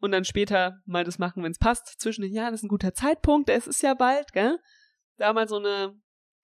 und 0.00 0.12
dann 0.12 0.24
später 0.24 0.80
mal 0.84 1.04
das 1.04 1.18
machen, 1.18 1.42
wenn 1.42 1.52
es 1.52 1.58
passt. 1.58 2.00
Zwischen 2.00 2.22
den 2.22 2.32
Jahren 2.32 2.54
ist 2.54 2.62
ein 2.62 2.68
guter 2.68 2.94
Zeitpunkt, 2.94 3.48
es 3.48 3.66
ist 3.66 3.82
ja 3.82 3.94
bald, 3.94 4.32
gell? 4.32 4.58
Da 5.16 5.32
mal 5.32 5.48
so 5.48 5.56
eine 5.56 5.94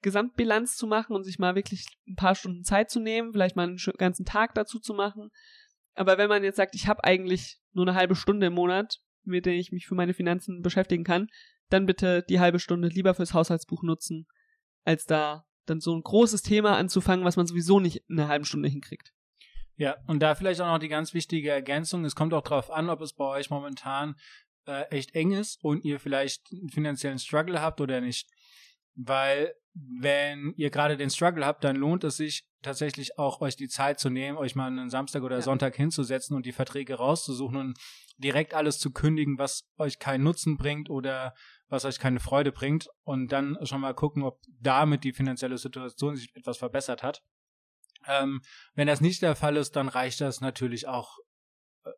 Gesamtbilanz 0.03 0.77
zu 0.77 0.87
machen 0.87 1.14
und 1.14 1.25
sich 1.25 1.38
mal 1.38 1.55
wirklich 1.55 1.87
ein 2.09 2.16
paar 2.16 2.35
Stunden 2.35 2.64
Zeit 2.64 2.90
zu 2.90 3.01
nehmen, 3.01 3.33
vielleicht 3.33 3.57
mal 3.57 3.64
einen 3.64 3.79
ganzen 3.98 4.25
Tag 4.25 4.55
dazu 4.55 4.79
zu 4.79 4.94
machen. 4.94 5.31
Aber 5.94 6.18
wenn 6.18 6.29
man 6.29 6.42
jetzt 6.42 6.57
sagt, 6.57 6.75
ich 6.75 6.88
habe 6.88 7.05
eigentlich 7.05 7.61
nur 7.72 7.87
eine 7.87 7.96
halbe 7.96 8.14
Stunde 8.14 8.46
im 8.46 8.55
Monat, 8.55 9.01
mit 9.24 9.46
denen 9.46 9.58
ich 9.58 9.72
mich 9.72 9.87
für 9.87 9.94
meine 9.94 10.14
Finanzen 10.14 10.62
beschäftigen 10.62 11.04
kann, 11.04 11.28
dann 11.68 11.87
bitte 11.87 12.22
die 12.28 12.40
halbe 12.40 12.58
Stunde 12.58 12.88
lieber 12.88 13.14
fürs 13.14 13.35
Haushaltsbuch 13.35 13.82
nutzen, 13.82 14.26
als 14.85 15.06
da 15.06 15.44
dann 15.66 15.80
so 15.80 15.94
ein 15.94 16.02
großes 16.02 16.42
Thema 16.42 16.76
anzufangen, 16.76 17.24
was 17.24 17.37
man 17.37 17.46
sowieso 17.46 17.80
nicht 17.80 18.04
in 18.08 18.18
einer 18.18 18.28
halben 18.28 18.44
Stunde 18.44 18.68
hinkriegt. 18.68 19.12
Ja, 19.76 19.96
und 20.06 20.20
da 20.20 20.35
vielleicht 20.35 20.61
auch 20.61 20.66
noch 20.66 20.78
die 20.78 20.88
ganz 20.88 21.14
wichtige 21.14 21.50
Ergänzung. 21.50 22.04
Es 22.04 22.14
kommt 22.14 22.35
auch 22.35 22.42
darauf 22.42 22.70
an, 22.70 22.90
ob 22.90 23.00
es 23.00 23.14
bei 23.14 23.24
euch 23.24 23.50
momentan 23.50 24.16
äh, 24.66 24.82
echt 24.90 25.14
eng 25.14 25.32
ist 25.32 25.62
und 25.62 25.85
ihr 25.85 25.98
vielleicht 25.98 26.46
einen 26.52 26.68
finanziellen 26.68 27.18
Struggle 27.18 27.61
habt 27.61 27.80
oder 27.80 28.00
nicht. 28.00 28.28
Weil 28.94 29.54
wenn 29.74 30.52
ihr 30.56 30.70
gerade 30.70 30.96
den 30.96 31.11
Struggle 31.11 31.46
habt, 31.46 31.64
dann 31.64 31.76
lohnt 31.76 32.04
es 32.04 32.16
sich 32.16 32.44
tatsächlich 32.62 33.18
auch 33.18 33.40
euch 33.40 33.57
die 33.57 33.68
Zeit 33.68 34.01
zu 34.01 34.11
nehmen, 34.11 34.38
euch 34.38 34.55
mal 34.55 34.66
einen 34.66 34.90
Samstag 34.90 35.22
oder 35.22 35.37
ja. 35.37 35.42
Sonntag 35.42 35.77
hinzusetzen 35.77 36.37
und 36.37 36.46
die 36.46 36.53
Verträge 36.53 36.94
rauszusuchen 36.94 37.57
und 37.57 37.79
direkt 38.16 38.55
alles 38.55 38.79
zu 38.79 38.92
kündigen, 38.92 39.38
was 39.38 39.68
euch 39.79 39.98
keinen 39.98 40.25
Nutzen 40.25 40.57
bringt 40.57 40.88
oder 40.88 41.35
was 41.68 41.85
euch 41.85 41.98
keine 41.98 42.20
Freude 42.20 42.53
bringt 42.53 42.88
und 43.05 43.33
dann 43.33 43.59
schon 43.66 43.81
mal 43.81 43.94
gucken, 43.94 44.22
ob 44.22 44.40
damit 44.61 45.05
die 45.05 45.12
finanzielle 45.12 45.59
Situation 45.59 46.16
sich 46.16 46.35
etwas 46.35 46.59
verbessert 46.59 47.03
hat. 47.03 47.22
Ähm, 48.07 48.40
wenn 48.75 48.87
das 48.87 49.01
nicht 49.01 49.22
der 49.22 49.37
Fall 49.37 49.57
ist, 49.57 49.77
dann 49.77 49.88
reicht 49.88 50.20
das 50.20 50.40
natürlich 50.40 50.88
auch, 50.88 51.18
äh, 51.85 51.90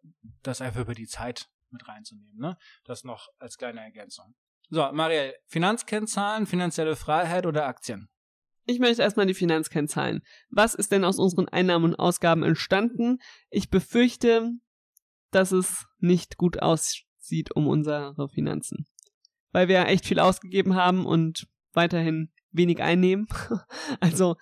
das 0.42 0.60
einfach 0.60 0.80
über 0.80 0.94
die 0.94 1.06
Zeit 1.06 1.48
mit 1.70 1.88
reinzunehmen. 1.88 2.38
Ne? 2.38 2.56
Das 2.84 3.04
noch 3.04 3.28
als 3.38 3.56
kleine 3.56 3.80
Ergänzung. 3.80 4.34
So, 4.70 4.90
Marielle, 4.92 5.34
Finanzkennzahlen, 5.46 6.46
finanzielle 6.46 6.96
Freiheit 6.96 7.46
oder 7.46 7.66
Aktien? 7.66 8.08
Ich 8.66 8.78
möchte 8.78 9.02
erstmal 9.02 9.26
die 9.26 9.34
Finanzkennzahlen. 9.34 10.22
Was 10.48 10.74
ist 10.74 10.90
denn 10.90 11.04
aus 11.04 11.18
unseren 11.18 11.48
Einnahmen 11.48 11.84
und 11.84 11.96
Ausgaben 11.96 12.42
entstanden? 12.42 13.18
Ich 13.50 13.68
befürchte, 13.68 14.52
dass 15.30 15.52
es 15.52 15.86
nicht 15.98 16.38
gut 16.38 16.62
aussieht 16.62 17.54
um 17.54 17.66
unsere 17.66 18.14
Finanzen. 18.32 18.86
Weil 19.52 19.68
wir 19.68 19.86
echt 19.86 20.06
viel 20.06 20.18
ausgegeben 20.18 20.74
haben 20.74 21.04
und 21.04 21.46
weiterhin 21.72 22.32
wenig 22.52 22.82
einnehmen. 22.82 23.26
also 24.00 24.36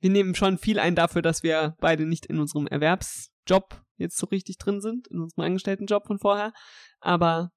wir 0.00 0.10
nehmen 0.10 0.34
schon 0.34 0.58
viel 0.58 0.78
ein 0.78 0.94
dafür, 0.94 1.22
dass 1.22 1.42
wir 1.42 1.76
beide 1.80 2.06
nicht 2.06 2.26
in 2.26 2.38
unserem 2.38 2.66
Erwerbsjob 2.66 3.82
jetzt 3.96 4.16
so 4.16 4.26
richtig 4.26 4.58
drin 4.58 4.80
sind, 4.80 5.08
in 5.08 5.20
unserem 5.20 5.44
Angestelltenjob 5.44 6.06
von 6.06 6.18
vorher. 6.18 6.52
Aber 7.00 7.50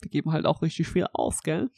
wir 0.00 0.10
geben 0.10 0.32
halt 0.32 0.46
auch 0.46 0.62
richtig 0.62 0.88
viel 0.88 1.06
aus, 1.12 1.42
gell? 1.42 1.70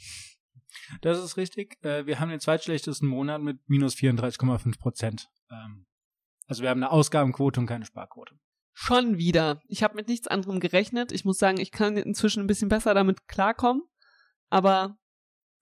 Das 1.01 1.23
ist 1.23 1.37
richtig. 1.37 1.83
Äh, 1.85 2.07
wir 2.07 2.21
haben 2.21 2.31
den 2.31 2.41
zweitschlechtesten 2.41 3.09
Monat 3.09 3.43
mit 3.43 3.59
minus 3.69 3.95
34,5 3.95 4.79
Prozent. 4.79 5.29
Ähm, 5.51 5.87
also 6.47 6.63
wir 6.63 6.71
haben 6.71 6.83
eine 6.83 6.91
Ausgabenquote 6.91 7.61
und 7.61 7.67
keine 7.67 7.85
Sparquote. 7.85 8.39
Schon 8.73 9.17
wieder. 9.17 9.63
Ich 9.69 9.83
habe 9.83 9.95
mit 9.95 10.09
nichts 10.09 10.29
anderem 10.29 10.61
gerechnet. 10.61 11.11
Ich 11.11 11.25
muss 11.25 11.39
sagen, 11.39 11.59
ich 11.59 11.73
kann 11.73 11.97
inzwischen 11.97 12.41
ein 12.41 12.47
bisschen 12.47 12.69
besser 12.69 12.93
damit 12.95 13.27
klarkommen, 13.27 13.83
aber 14.51 14.99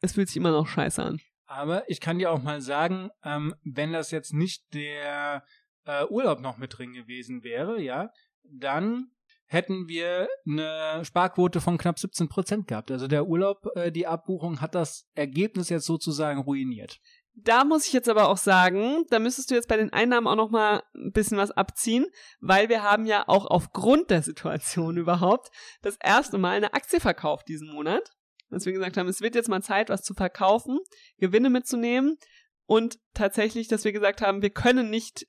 es 0.00 0.14
fühlt 0.14 0.28
sich 0.28 0.36
immer 0.36 0.50
noch 0.50 0.66
scheiße 0.66 1.02
an. 1.02 1.20
Aber 1.46 1.88
ich 1.88 2.00
kann 2.00 2.18
dir 2.18 2.32
auch 2.32 2.42
mal 2.42 2.60
sagen, 2.60 3.10
ähm, 3.22 3.54
wenn 3.62 3.92
das 3.92 4.10
jetzt 4.10 4.32
nicht 4.32 4.64
der 4.74 5.44
äh, 5.84 6.04
Urlaub 6.06 6.40
noch 6.40 6.58
mit 6.58 6.76
drin 6.76 6.92
gewesen 6.92 7.44
wäre, 7.44 7.80
ja, 7.80 8.10
dann 8.42 9.10
hätten 9.54 9.88
wir 9.88 10.28
eine 10.46 11.02
Sparquote 11.04 11.60
von 11.60 11.78
knapp 11.78 11.98
17 11.98 12.28
Prozent 12.28 12.68
gehabt. 12.68 12.90
Also 12.90 13.08
der 13.08 13.26
Urlaub, 13.26 13.66
äh, 13.76 13.90
die 13.90 14.06
Abbuchung 14.06 14.60
hat 14.60 14.74
das 14.74 15.08
Ergebnis 15.14 15.70
jetzt 15.70 15.86
sozusagen 15.86 16.40
ruiniert. 16.40 17.00
Da 17.36 17.64
muss 17.64 17.86
ich 17.86 17.92
jetzt 17.92 18.08
aber 18.08 18.28
auch 18.28 18.36
sagen, 18.36 19.04
da 19.10 19.18
müsstest 19.18 19.50
du 19.50 19.54
jetzt 19.56 19.68
bei 19.68 19.76
den 19.76 19.92
Einnahmen 19.92 20.28
auch 20.28 20.36
noch 20.36 20.50
mal 20.50 20.84
ein 20.94 21.10
bisschen 21.10 21.36
was 21.36 21.50
abziehen, 21.50 22.06
weil 22.40 22.68
wir 22.68 22.82
haben 22.82 23.06
ja 23.06 23.26
auch 23.26 23.46
aufgrund 23.46 24.10
der 24.10 24.22
Situation 24.22 24.96
überhaupt 24.98 25.50
das 25.82 25.96
erste 26.02 26.38
Mal 26.38 26.56
eine 26.56 26.74
Aktie 26.74 27.00
verkauft 27.00 27.48
diesen 27.48 27.72
Monat. 27.72 28.10
Dass 28.50 28.66
wir 28.66 28.72
gesagt 28.72 28.96
haben, 28.96 29.08
es 29.08 29.20
wird 29.20 29.34
jetzt 29.34 29.48
mal 29.48 29.62
Zeit, 29.62 29.88
was 29.88 30.02
zu 30.02 30.14
verkaufen, 30.14 30.78
Gewinne 31.18 31.50
mitzunehmen 31.50 32.18
und 32.66 32.98
tatsächlich, 33.14 33.66
dass 33.66 33.84
wir 33.84 33.92
gesagt 33.92 34.20
haben, 34.20 34.42
wir 34.42 34.50
können 34.50 34.90
nicht 34.90 35.26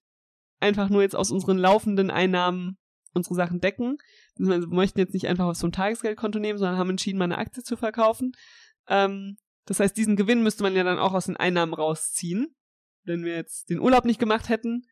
einfach 0.60 0.90
nur 0.90 1.02
jetzt 1.02 1.16
aus 1.16 1.32
unseren 1.32 1.58
laufenden 1.58 2.12
Einnahmen 2.12 2.78
unsere 3.16 3.36
Sachen 3.36 3.60
decken. 3.60 3.98
Wir 4.36 4.68
möchten 4.68 5.00
jetzt 5.00 5.14
nicht 5.14 5.28
einfach 5.28 5.48
was 5.48 5.62
vom 5.62 5.72
Tagesgeldkonto 5.72 6.40
nehmen, 6.40 6.60
sondern 6.60 6.78
haben 6.78 6.90
entschieden, 6.90 7.18
mal 7.18 7.26
eine 7.26 7.38
Aktie 7.38 7.64
zu 7.64 7.78
verkaufen. 7.78 8.34
Ähm, 8.88 9.38
das 9.66 9.80
heißt, 9.80 9.98
diesen 9.98 10.16
Gewinn 10.16 10.44
müsste 10.44 10.64
man 10.64 10.76
ja 10.76 10.84
dann 10.84 11.00
auch 11.00 11.14
aus 11.14 11.26
den 11.26 11.38
Einnahmen 11.38 11.74
rausziehen. 11.74 12.56
Wenn 13.04 13.24
wir 13.24 13.36
jetzt 13.36 13.70
den 13.70 13.80
Urlaub 13.80 14.06
nicht 14.06 14.20
gemacht 14.20 14.50
hätten, 14.50 14.84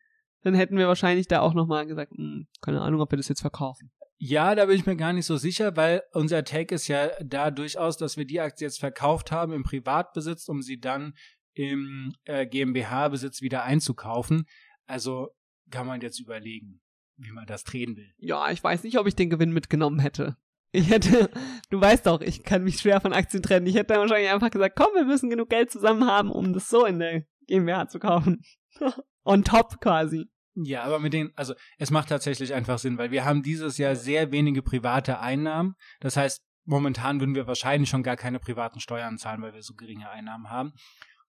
dann 0.42 0.54
hätten 0.54 0.76
wir 0.76 0.88
wahrscheinlich 0.88 1.28
da 1.28 1.40
auch 1.40 1.54
nochmal 1.54 1.86
gesagt, 1.86 2.12
mh, 2.12 2.18
hm, 2.18 2.46
keine 2.60 2.80
Ahnung, 2.80 3.00
ob 3.00 3.10
wir 3.10 3.16
das 3.16 3.28
jetzt 3.28 3.40
verkaufen. 3.40 3.90
Ja, 4.18 4.54
da 4.54 4.66
bin 4.66 4.76
ich 4.76 4.86
mir 4.86 4.96
gar 4.96 5.12
nicht 5.12 5.26
so 5.26 5.36
sicher, 5.36 5.76
weil 5.76 6.02
unser 6.12 6.44
Take 6.44 6.74
ist 6.74 6.88
ja 6.88 7.10
da 7.22 7.50
durchaus, 7.50 7.96
dass 7.96 8.16
wir 8.16 8.24
die 8.24 8.40
Aktie 8.40 8.66
jetzt 8.66 8.78
verkauft 8.78 9.32
haben 9.32 9.52
im 9.52 9.64
Privatbesitz, 9.64 10.48
um 10.48 10.62
sie 10.62 10.78
dann 10.78 11.14
im 11.54 12.14
äh, 12.24 12.46
GmbH-Besitz 12.46 13.42
wieder 13.42 13.64
einzukaufen. 13.64 14.46
Also 14.86 15.30
kann 15.70 15.86
man 15.86 16.00
jetzt 16.00 16.20
überlegen, 16.20 16.80
wie 17.16 17.32
man 17.32 17.46
das 17.46 17.64
drehen 17.64 17.96
will. 17.96 18.12
Ja, 18.18 18.50
ich 18.50 18.62
weiß 18.62 18.82
nicht, 18.84 18.98
ob 18.98 19.06
ich 19.06 19.16
den 19.16 19.30
Gewinn 19.30 19.52
mitgenommen 19.52 19.98
hätte. 19.98 20.36
Ich 20.72 20.90
hätte, 20.90 21.30
du 21.70 21.80
weißt 21.80 22.06
doch, 22.06 22.20
ich 22.20 22.42
kann 22.42 22.64
mich 22.64 22.80
schwer 22.80 23.00
von 23.00 23.12
Aktien 23.12 23.42
trennen. 23.42 23.66
Ich 23.66 23.76
hätte 23.76 23.94
dann 23.94 24.00
wahrscheinlich 24.00 24.32
einfach 24.32 24.50
gesagt, 24.50 24.74
komm, 24.76 24.88
wir 24.94 25.04
müssen 25.04 25.30
genug 25.30 25.48
Geld 25.48 25.70
zusammen 25.70 26.06
haben, 26.06 26.30
um 26.30 26.52
das 26.52 26.68
so 26.68 26.84
in 26.84 26.98
der 26.98 27.24
GmbH 27.46 27.86
zu 27.88 28.00
kaufen. 28.00 28.42
On 29.24 29.44
top 29.44 29.80
quasi. 29.80 30.28
Ja, 30.56 30.82
aber 30.82 30.98
mit 30.98 31.12
den, 31.12 31.32
also 31.36 31.54
es 31.78 31.90
macht 31.90 32.08
tatsächlich 32.08 32.54
einfach 32.54 32.78
Sinn, 32.78 32.98
weil 32.98 33.10
wir 33.10 33.24
haben 33.24 33.42
dieses 33.42 33.78
Jahr 33.78 33.96
sehr 33.96 34.32
wenige 34.32 34.62
private 34.62 35.20
Einnahmen. 35.20 35.74
Das 36.00 36.16
heißt, 36.16 36.42
momentan 36.64 37.20
würden 37.20 37.34
wir 37.34 37.46
wahrscheinlich 37.46 37.90
schon 37.90 38.02
gar 38.02 38.16
keine 38.16 38.38
privaten 38.38 38.80
Steuern 38.80 39.18
zahlen, 39.18 39.42
weil 39.42 39.54
wir 39.54 39.62
so 39.62 39.74
geringe 39.74 40.10
Einnahmen 40.10 40.50
haben. 40.50 40.72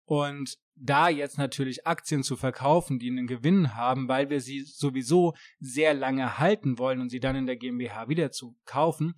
Und 0.06 0.58
da 0.76 1.10
jetzt 1.10 1.38
natürlich 1.38 1.86
Aktien 1.86 2.24
zu 2.24 2.36
verkaufen, 2.36 3.00
die 3.00 3.10
einen 3.10 3.28
Gewinn 3.28 3.76
haben, 3.76 4.08
weil 4.08 4.30
wir 4.30 4.42
sie 4.42 4.62
sowieso 4.62 5.34
sehr 5.60 5.94
lange 5.94 6.40
halten 6.40 6.78
wollen 6.78 7.00
und 7.00 7.10
sie 7.10 7.20
dann 7.20 7.36
in 7.36 7.46
der 7.46 7.58
GmbH 7.58 8.08
wieder 8.08 8.32
zu 8.32 8.56
kaufen, 8.66 9.16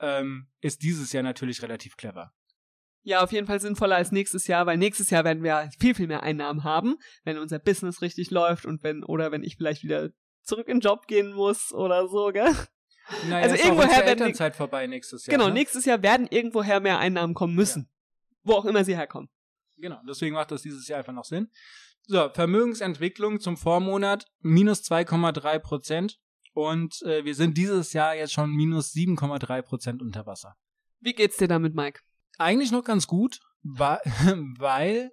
ähm, 0.00 0.48
ist 0.60 0.82
dieses 0.82 1.12
Jahr 1.12 1.22
natürlich 1.22 1.62
relativ 1.62 1.96
clever. 1.96 2.32
Ja, 3.04 3.22
auf 3.22 3.32
jeden 3.32 3.46
Fall 3.46 3.60
sinnvoller 3.60 3.96
als 3.96 4.12
nächstes 4.12 4.46
Jahr, 4.46 4.66
weil 4.66 4.76
nächstes 4.76 5.10
Jahr 5.10 5.24
werden 5.24 5.42
wir 5.42 5.70
viel, 5.80 5.94
viel 5.94 6.06
mehr 6.06 6.22
Einnahmen 6.22 6.62
haben, 6.62 6.96
wenn 7.24 7.38
unser 7.38 7.58
Business 7.58 8.00
richtig 8.00 8.30
läuft 8.30 8.64
und 8.64 8.84
wenn, 8.84 9.02
oder 9.02 9.32
wenn 9.32 9.42
ich 9.42 9.56
vielleicht 9.56 9.82
wieder 9.82 10.10
zurück 10.42 10.68
in 10.68 10.76
den 10.76 10.80
Job 10.80 11.06
gehen 11.08 11.32
muss 11.32 11.72
oder 11.72 12.06
so, 12.06 12.30
gell? 12.32 12.54
Naja, 13.28 13.50
also 13.50 13.56
irgendwoher 13.56 14.06
werden 14.06 14.34
Zeit 14.34 14.54
vorbei 14.54 14.86
nächstes 14.86 15.26
Jahr. 15.26 15.36
Genau, 15.36 15.48
ne? 15.48 15.54
nächstes 15.54 15.84
Jahr 15.84 16.02
werden 16.02 16.28
irgendwoher 16.30 16.78
mehr 16.78 16.98
Einnahmen 16.98 17.34
kommen 17.34 17.54
müssen. 17.54 17.88
Ja. 17.90 18.40
Wo 18.44 18.52
auch 18.54 18.64
immer 18.64 18.84
sie 18.84 18.96
herkommen. 18.96 19.28
Genau, 19.82 20.00
deswegen 20.08 20.36
macht 20.36 20.52
das 20.52 20.62
dieses 20.62 20.86
Jahr 20.86 21.00
einfach 21.00 21.12
noch 21.12 21.24
Sinn. 21.24 21.50
So, 22.06 22.30
Vermögensentwicklung 22.32 23.40
zum 23.40 23.56
Vormonat 23.56 24.26
minus 24.40 24.82
2,3 24.84 25.58
Prozent 25.58 26.18
und 26.52 27.02
äh, 27.02 27.24
wir 27.24 27.34
sind 27.34 27.58
dieses 27.58 27.92
Jahr 27.92 28.14
jetzt 28.14 28.32
schon 28.32 28.52
minus 28.52 28.92
7,3 28.92 29.62
Prozent 29.62 30.00
unter 30.00 30.24
Wasser. 30.24 30.54
Wie 31.00 31.14
geht's 31.14 31.36
dir 31.36 31.48
damit, 31.48 31.74
Mike? 31.74 32.00
Eigentlich 32.38 32.70
noch 32.70 32.84
ganz 32.84 33.08
gut, 33.08 33.40
weil, 33.64 33.98
weil 34.58 35.10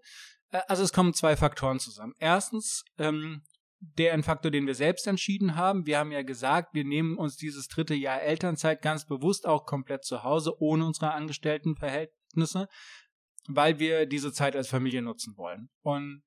äh, 0.52 0.62
also 0.68 0.84
es 0.84 0.94
kommen 0.94 1.16
zwei 1.16 1.36
Faktoren 1.36 1.80
zusammen. 1.80 2.14
Erstens, 2.20 2.84
ähm, 3.00 3.42
der 3.80 4.14
ein 4.14 4.24
Faktor, 4.24 4.52
den 4.52 4.68
wir 4.68 4.76
selbst 4.76 5.08
entschieden 5.08 5.56
haben. 5.56 5.88
Wir 5.88 5.98
haben 5.98 6.12
ja 6.12 6.22
gesagt, 6.22 6.74
wir 6.74 6.84
nehmen 6.84 7.18
uns 7.18 7.38
dieses 7.38 7.68
dritte 7.68 7.96
Jahr 7.96 8.22
Elternzeit 8.22 8.84
ganz 8.84 9.06
bewusst 9.06 9.48
auch 9.48 9.66
komplett 9.66 10.04
zu 10.04 10.24
Hause, 10.24 10.62
ohne 10.62 10.86
unsere 10.86 11.14
Angestelltenverhältnisse, 11.14 12.68
weil 13.50 13.80
wir 13.80 14.06
diese 14.06 14.32
Zeit 14.32 14.56
als 14.56 14.68
Familie 14.68 15.02
nutzen 15.02 15.36
wollen. 15.36 15.70
Und 15.82 16.24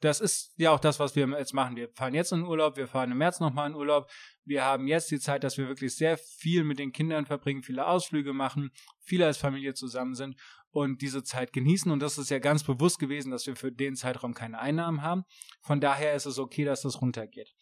das 0.00 0.20
ist 0.20 0.52
ja 0.56 0.72
auch 0.72 0.80
das, 0.80 0.98
was 0.98 1.16
wir 1.16 1.26
jetzt 1.38 1.54
machen. 1.54 1.76
Wir 1.76 1.88
fahren 1.88 2.14
jetzt 2.14 2.32
in 2.32 2.42
Urlaub, 2.42 2.76
wir 2.76 2.88
fahren 2.88 3.12
im 3.12 3.18
März 3.18 3.40
nochmal 3.40 3.70
in 3.70 3.76
Urlaub. 3.76 4.10
Wir 4.44 4.64
haben 4.64 4.86
jetzt 4.86 5.10
die 5.10 5.20
Zeit, 5.20 5.44
dass 5.44 5.56
wir 5.56 5.68
wirklich 5.68 5.94
sehr 5.94 6.18
viel 6.18 6.64
mit 6.64 6.78
den 6.78 6.92
Kindern 6.92 7.24
verbringen, 7.24 7.62
viele 7.62 7.86
Ausflüge 7.86 8.32
machen, 8.32 8.70
viele 9.00 9.24
als 9.24 9.38
Familie 9.38 9.72
zusammen 9.74 10.14
sind 10.14 10.36
und 10.70 11.00
diese 11.00 11.22
Zeit 11.22 11.52
genießen. 11.52 11.90
Und 11.90 12.00
das 12.00 12.18
ist 12.18 12.30
ja 12.30 12.40
ganz 12.40 12.64
bewusst 12.64 12.98
gewesen, 12.98 13.30
dass 13.30 13.46
wir 13.46 13.56
für 13.56 13.72
den 13.72 13.94
Zeitraum 13.94 14.34
keine 14.34 14.58
Einnahmen 14.58 15.00
haben. 15.00 15.24
Von 15.62 15.80
daher 15.80 16.14
ist 16.14 16.26
es 16.26 16.38
okay, 16.38 16.64
dass 16.64 16.82
das 16.82 17.00
runtergeht. 17.00 17.54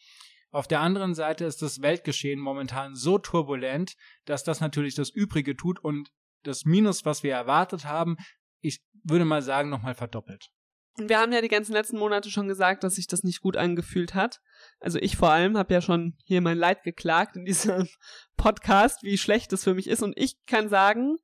Auf 0.51 0.67
der 0.67 0.81
anderen 0.81 1.15
Seite 1.15 1.45
ist 1.45 1.61
das 1.61 1.81
Weltgeschehen 1.81 2.39
momentan 2.39 2.95
so 2.95 3.19
turbulent, 3.19 3.95
dass 4.25 4.43
das 4.43 4.59
natürlich 4.59 4.95
das 4.95 5.09
Übrige 5.09 5.55
tut 5.55 5.79
und 5.79 6.09
das 6.43 6.65
Minus, 6.65 7.05
was 7.05 7.23
wir 7.23 7.33
erwartet 7.33 7.85
haben, 7.85 8.17
ich 8.63 8.81
würde 9.03 9.25
mal 9.25 9.41
sagen, 9.41 9.69
nochmal 9.69 9.95
verdoppelt. 9.95 10.49
Und 10.97 11.09
wir 11.09 11.19
haben 11.19 11.33
ja 11.33 11.41
die 11.41 11.47
ganzen 11.47 11.73
letzten 11.73 11.97
Monate 11.97 12.29
schon 12.29 12.47
gesagt, 12.47 12.83
dass 12.83 12.95
sich 12.95 13.07
das 13.07 13.23
nicht 13.23 13.41
gut 13.41 13.57
angefühlt 13.57 14.13
hat. 14.13 14.41
Also 14.79 14.99
ich 14.99 15.17
vor 15.17 15.31
allem 15.31 15.57
habe 15.57 15.73
ja 15.73 15.81
schon 15.81 16.15
hier 16.23 16.41
mein 16.41 16.57
Leid 16.57 16.83
geklagt 16.83 17.35
in 17.35 17.45
diesem 17.45 17.87
Podcast, 18.37 19.01
wie 19.01 19.17
schlecht 19.17 19.51
das 19.51 19.63
für 19.63 19.73
mich 19.73 19.87
ist. 19.87 20.03
Und 20.03 20.15
ich 20.17 20.45
kann 20.45 20.69
sagen, 20.69 21.17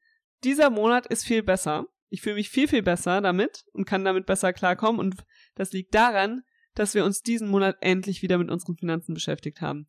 dieser 0.44 0.72
Monat 0.72 1.06
ist 1.06 1.24
viel 1.24 1.44
besser. 1.44 1.86
Ich 2.10 2.22
fühle 2.22 2.36
mich 2.36 2.50
viel, 2.50 2.68
viel 2.68 2.82
besser 2.82 3.22
damit 3.22 3.63
und 3.74 3.86
kann 3.86 4.04
damit 4.04 4.26
besser 4.26 4.54
klarkommen. 4.54 5.00
Und 5.00 5.24
das 5.54 5.72
liegt 5.72 5.94
daran, 5.94 6.42
dass 6.74 6.96
wir 6.96 7.06
uns 7.06 7.22
diesen 7.22 7.50
Monat 7.50 7.78
endlich 7.82 8.24
wieder 8.24 8.39
mit 8.39 8.50
unseren 8.50 8.76
Finanzen 8.76 9.13
beschäftigt 9.13 9.62
haben. 9.62 9.88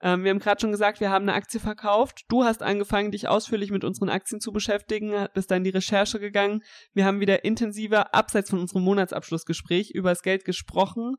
Ähm, 0.00 0.24
wir 0.24 0.30
haben 0.30 0.38
gerade 0.38 0.60
schon 0.60 0.72
gesagt, 0.72 1.00
wir 1.00 1.10
haben 1.10 1.28
eine 1.28 1.34
Aktie 1.34 1.60
verkauft. 1.60 2.24
Du 2.28 2.44
hast 2.44 2.62
angefangen, 2.62 3.10
dich 3.10 3.28
ausführlich 3.28 3.70
mit 3.70 3.84
unseren 3.84 4.08
Aktien 4.08 4.40
zu 4.40 4.52
beschäftigen, 4.52 5.26
bist 5.34 5.50
dann 5.50 5.58
in 5.58 5.64
die 5.64 5.70
Recherche 5.70 6.20
gegangen. 6.20 6.62
Wir 6.92 7.04
haben 7.04 7.20
wieder 7.20 7.44
intensiver, 7.44 8.14
abseits 8.14 8.50
von 8.50 8.58
unserem 8.58 8.82
Monatsabschlussgespräch, 8.82 9.90
über 9.90 10.10
das 10.10 10.22
Geld 10.22 10.44
gesprochen, 10.44 11.16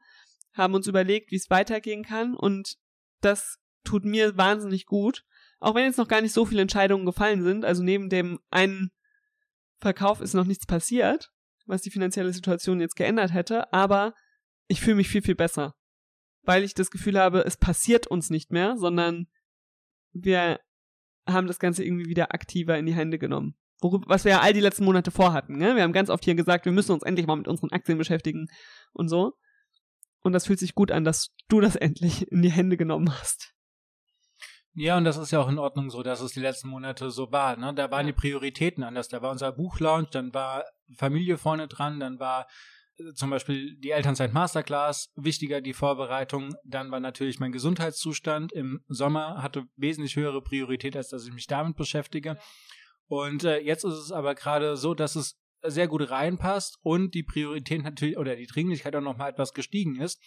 haben 0.53 0.73
uns 0.73 0.87
überlegt, 0.87 1.31
wie 1.31 1.37
es 1.37 1.49
weitergehen 1.49 2.03
kann 2.03 2.35
und 2.35 2.75
das 3.21 3.57
tut 3.83 4.05
mir 4.05 4.37
wahnsinnig 4.37 4.85
gut. 4.85 5.23
Auch 5.59 5.75
wenn 5.75 5.85
jetzt 5.85 5.97
noch 5.97 6.07
gar 6.07 6.21
nicht 6.21 6.33
so 6.33 6.45
viele 6.45 6.61
Entscheidungen 6.61 7.05
gefallen 7.05 7.43
sind, 7.43 7.65
also 7.65 7.81
neben 7.81 8.09
dem 8.09 8.39
einen 8.51 8.91
Verkauf 9.79 10.21
ist 10.21 10.33
noch 10.33 10.45
nichts 10.45 10.65
passiert, 10.65 11.31
was 11.65 11.81
die 11.81 11.91
finanzielle 11.91 12.33
Situation 12.33 12.79
jetzt 12.79 12.95
geändert 12.95 13.33
hätte, 13.33 13.71
aber 13.73 14.13
ich 14.67 14.81
fühle 14.81 14.97
mich 14.97 15.07
viel, 15.07 15.21
viel 15.21 15.35
besser 15.35 15.75
weil 16.45 16.63
ich 16.63 16.73
das 16.73 16.91
Gefühl 16.91 17.19
habe, 17.19 17.45
es 17.45 17.57
passiert 17.57 18.07
uns 18.07 18.29
nicht 18.29 18.51
mehr, 18.51 18.77
sondern 18.77 19.27
wir 20.13 20.59
haben 21.27 21.47
das 21.47 21.59
Ganze 21.59 21.83
irgendwie 21.83 22.09
wieder 22.09 22.33
aktiver 22.33 22.77
in 22.77 22.85
die 22.85 22.93
Hände 22.93 23.17
genommen. 23.17 23.55
Worüber, 23.81 24.07
was 24.07 24.23
wir 24.23 24.31
ja 24.31 24.39
all 24.41 24.53
die 24.53 24.61
letzten 24.61 24.85
Monate 24.85 25.11
vorhatten. 25.11 25.57
Ne? 25.57 25.75
Wir 25.75 25.83
haben 25.83 25.93
ganz 25.93 26.09
oft 26.09 26.23
hier 26.23 26.35
gesagt, 26.35 26.65
wir 26.65 26.71
müssen 26.71 26.93
uns 26.93 27.03
endlich 27.03 27.27
mal 27.27 27.35
mit 27.35 27.47
unseren 27.47 27.71
Aktien 27.71 27.97
beschäftigen 27.97 28.47
und 28.93 29.09
so. 29.09 29.33
Und 30.21 30.33
das 30.33 30.45
fühlt 30.47 30.59
sich 30.59 30.75
gut 30.75 30.91
an, 30.91 31.03
dass 31.03 31.35
du 31.49 31.59
das 31.61 31.75
endlich 31.75 32.31
in 32.31 32.41
die 32.41 32.51
Hände 32.51 32.77
genommen 32.77 33.11
hast. 33.19 33.53
Ja, 34.77 34.97
und 34.97 35.05
das 35.05 35.17
ist 35.17 35.31
ja 35.31 35.39
auch 35.39 35.47
in 35.47 35.57
Ordnung 35.57 35.89
so, 35.89 36.03
dass 36.03 36.19
es 36.19 36.33
die 36.33 36.41
letzten 36.41 36.67
Monate 36.67 37.09
so 37.09 37.31
war. 37.31 37.55
Ne? 37.55 37.73
Da 37.73 37.91
waren 37.91 38.07
die 38.07 38.13
Prioritäten 38.13 38.83
anders. 38.83 39.07
Da 39.07 39.21
war 39.21 39.31
unser 39.31 39.53
Buchlaunch, 39.53 40.09
dann 40.09 40.33
war 40.33 40.65
Familie 40.97 41.37
vorne 41.37 41.69
dran, 41.69 41.99
dann 41.99 42.19
war 42.19 42.47
zum 43.13 43.29
Beispiel 43.29 43.75
die 43.77 43.91
Elternzeit 43.91 44.33
Masterclass, 44.33 45.11
wichtiger 45.15 45.61
die 45.61 45.73
Vorbereitung. 45.73 46.55
Dann 46.63 46.91
war 46.91 46.99
natürlich 46.99 47.39
mein 47.39 47.51
Gesundheitszustand 47.51 48.53
im 48.53 48.83
Sommer 48.87 49.41
hatte 49.41 49.67
wesentlich 49.75 50.15
höhere 50.15 50.41
Priorität, 50.41 50.95
als 50.95 51.09
dass 51.09 51.25
ich 51.25 51.33
mich 51.33 51.47
damit 51.47 51.75
beschäftige. 51.75 52.37
Und 53.07 53.43
äh, 53.43 53.59
jetzt 53.59 53.83
ist 53.83 53.93
es 53.93 54.11
aber 54.11 54.35
gerade 54.35 54.77
so, 54.77 54.93
dass 54.93 55.15
es 55.15 55.39
sehr 55.61 55.87
gut 55.87 56.09
reinpasst 56.09 56.77
und 56.81 57.13
die 57.13 57.23
Priorität 57.23 57.83
natürlich 57.83 58.17
oder 58.17 58.35
die 58.35 58.47
Dringlichkeit 58.47 58.95
auch 58.95 59.01
noch 59.01 59.17
mal 59.17 59.29
etwas 59.29 59.53
gestiegen 59.53 59.99
ist 59.99 60.21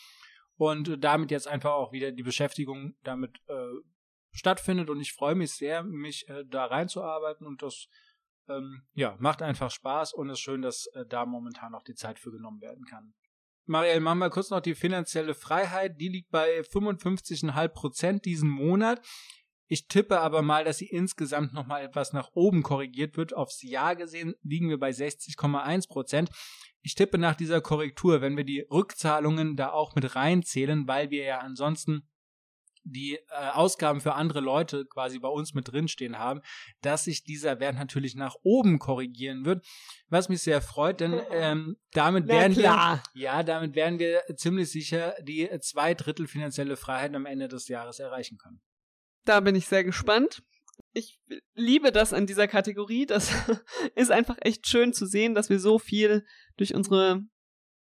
und 0.56 1.02
damit 1.02 1.30
jetzt 1.30 1.48
einfach 1.48 1.72
auch 1.72 1.92
wieder 1.92 2.12
die 2.12 2.22
Beschäftigung 2.22 2.94
damit 3.04 3.38
äh, 3.46 3.54
stattfindet 4.32 4.90
und 4.90 5.00
ich 5.00 5.12
freue 5.12 5.34
mich 5.34 5.52
sehr, 5.52 5.82
mich 5.82 6.28
äh, 6.28 6.44
da 6.46 6.66
reinzuarbeiten 6.66 7.46
und 7.46 7.62
das 7.62 7.88
ähm, 8.48 8.82
ja, 8.94 9.16
macht 9.18 9.42
einfach 9.42 9.70
Spaß 9.70 10.14
und 10.14 10.30
ist 10.30 10.40
schön, 10.40 10.62
dass 10.62 10.86
äh, 10.94 11.04
da 11.06 11.26
momentan 11.26 11.72
noch 11.72 11.82
die 11.82 11.94
Zeit 11.94 12.18
für 12.18 12.30
genommen 12.30 12.60
werden 12.60 12.84
kann. 12.84 13.14
Marielle, 13.66 14.00
machen 14.00 14.20
wir 14.20 14.30
kurz 14.30 14.50
noch 14.50 14.60
die 14.60 14.74
finanzielle 14.74 15.34
Freiheit. 15.34 16.00
Die 16.00 16.08
liegt 16.08 16.30
bei 16.30 16.60
55,5 16.60 17.68
Prozent 17.68 18.24
diesen 18.24 18.48
Monat. 18.48 19.00
Ich 19.66 19.86
tippe 19.86 20.20
aber 20.20 20.40
mal, 20.40 20.64
dass 20.64 20.78
sie 20.78 20.88
insgesamt 20.88 21.52
nochmal 21.52 21.84
etwas 21.84 22.14
nach 22.14 22.30
oben 22.32 22.62
korrigiert 22.62 23.18
wird. 23.18 23.34
Aufs 23.34 23.62
Jahr 23.62 23.94
gesehen 23.96 24.34
liegen 24.42 24.70
wir 24.70 24.78
bei 24.78 24.90
60,1 24.90 25.88
Prozent. 25.88 26.30
Ich 26.80 26.94
tippe 26.94 27.18
nach 27.18 27.34
dieser 27.34 27.60
Korrektur, 27.60 28.22
wenn 28.22 28.38
wir 28.38 28.44
die 28.44 28.60
Rückzahlungen 28.60 29.56
da 29.56 29.70
auch 29.70 29.94
mit 29.94 30.16
reinzählen, 30.16 30.88
weil 30.88 31.10
wir 31.10 31.24
ja 31.24 31.38
ansonsten 31.40 32.08
die 32.90 33.14
äh, 33.14 33.50
Ausgaben 33.52 34.00
für 34.00 34.14
andere 34.14 34.40
Leute 34.40 34.86
quasi 34.86 35.18
bei 35.18 35.28
uns 35.28 35.54
mit 35.54 35.70
drinstehen 35.70 36.18
haben, 36.18 36.40
dass 36.80 37.04
sich 37.04 37.24
dieser 37.24 37.60
Wert 37.60 37.76
natürlich 37.76 38.14
nach 38.14 38.36
oben 38.42 38.78
korrigieren 38.78 39.44
wird, 39.44 39.66
was 40.08 40.28
mich 40.28 40.42
sehr 40.42 40.60
freut, 40.60 41.00
denn 41.00 41.20
ähm, 41.30 41.76
damit 41.92 42.26
Na 42.26 42.34
werden 42.34 42.54
klar. 42.54 43.02
wir 43.12 43.22
ja 43.22 43.42
damit 43.42 43.74
werden 43.74 43.98
wir 43.98 44.22
ziemlich 44.36 44.70
sicher 44.70 45.14
die 45.22 45.48
zwei 45.60 45.94
Drittel 45.94 46.26
finanzielle 46.26 46.76
Freiheit 46.76 47.14
am 47.14 47.26
Ende 47.26 47.48
des 47.48 47.68
Jahres 47.68 47.98
erreichen 47.98 48.38
können. 48.38 48.60
Da 49.24 49.40
bin 49.40 49.54
ich 49.54 49.66
sehr 49.66 49.84
gespannt. 49.84 50.42
Ich 50.92 51.20
liebe 51.54 51.92
das 51.92 52.12
an 52.12 52.26
dieser 52.26 52.48
Kategorie. 52.48 53.06
Das 53.06 53.30
ist 53.94 54.10
einfach 54.10 54.36
echt 54.40 54.66
schön 54.66 54.92
zu 54.92 55.06
sehen, 55.06 55.34
dass 55.34 55.50
wir 55.50 55.60
so 55.60 55.78
viel 55.78 56.24
durch 56.56 56.74
unsere 56.74 57.22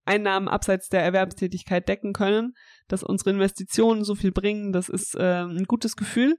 Einnahmen 0.04 0.48
abseits 0.48 0.88
der 0.88 1.02
Erwerbstätigkeit 1.02 1.88
decken 1.88 2.12
können, 2.12 2.54
dass 2.88 3.02
unsere 3.02 3.30
Investitionen 3.30 4.04
so 4.04 4.14
viel 4.14 4.32
bringen. 4.32 4.72
Das 4.72 4.88
ist 4.88 5.14
äh, 5.14 5.44
ein 5.44 5.64
gutes 5.64 5.96
Gefühl. 5.96 6.38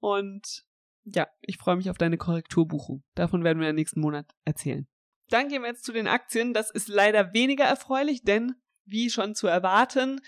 Und 0.00 0.64
ja, 1.04 1.28
ich 1.40 1.58
freue 1.58 1.76
mich 1.76 1.90
auf 1.90 1.98
deine 1.98 2.18
Korrekturbuchung. 2.18 3.02
Davon 3.14 3.44
werden 3.44 3.60
wir 3.60 3.70
im 3.70 3.76
nächsten 3.76 4.00
Monat 4.00 4.26
erzählen. 4.44 4.86
Dann 5.28 5.48
gehen 5.48 5.62
wir 5.62 5.68
jetzt 5.68 5.84
zu 5.84 5.92
den 5.92 6.08
Aktien. 6.08 6.52
Das 6.52 6.70
ist 6.70 6.88
leider 6.88 7.32
weniger 7.32 7.64
erfreulich, 7.64 8.22
denn 8.22 8.54
wie 8.84 9.10
schon 9.10 9.34
zu 9.34 9.46
erwarten, 9.46 10.20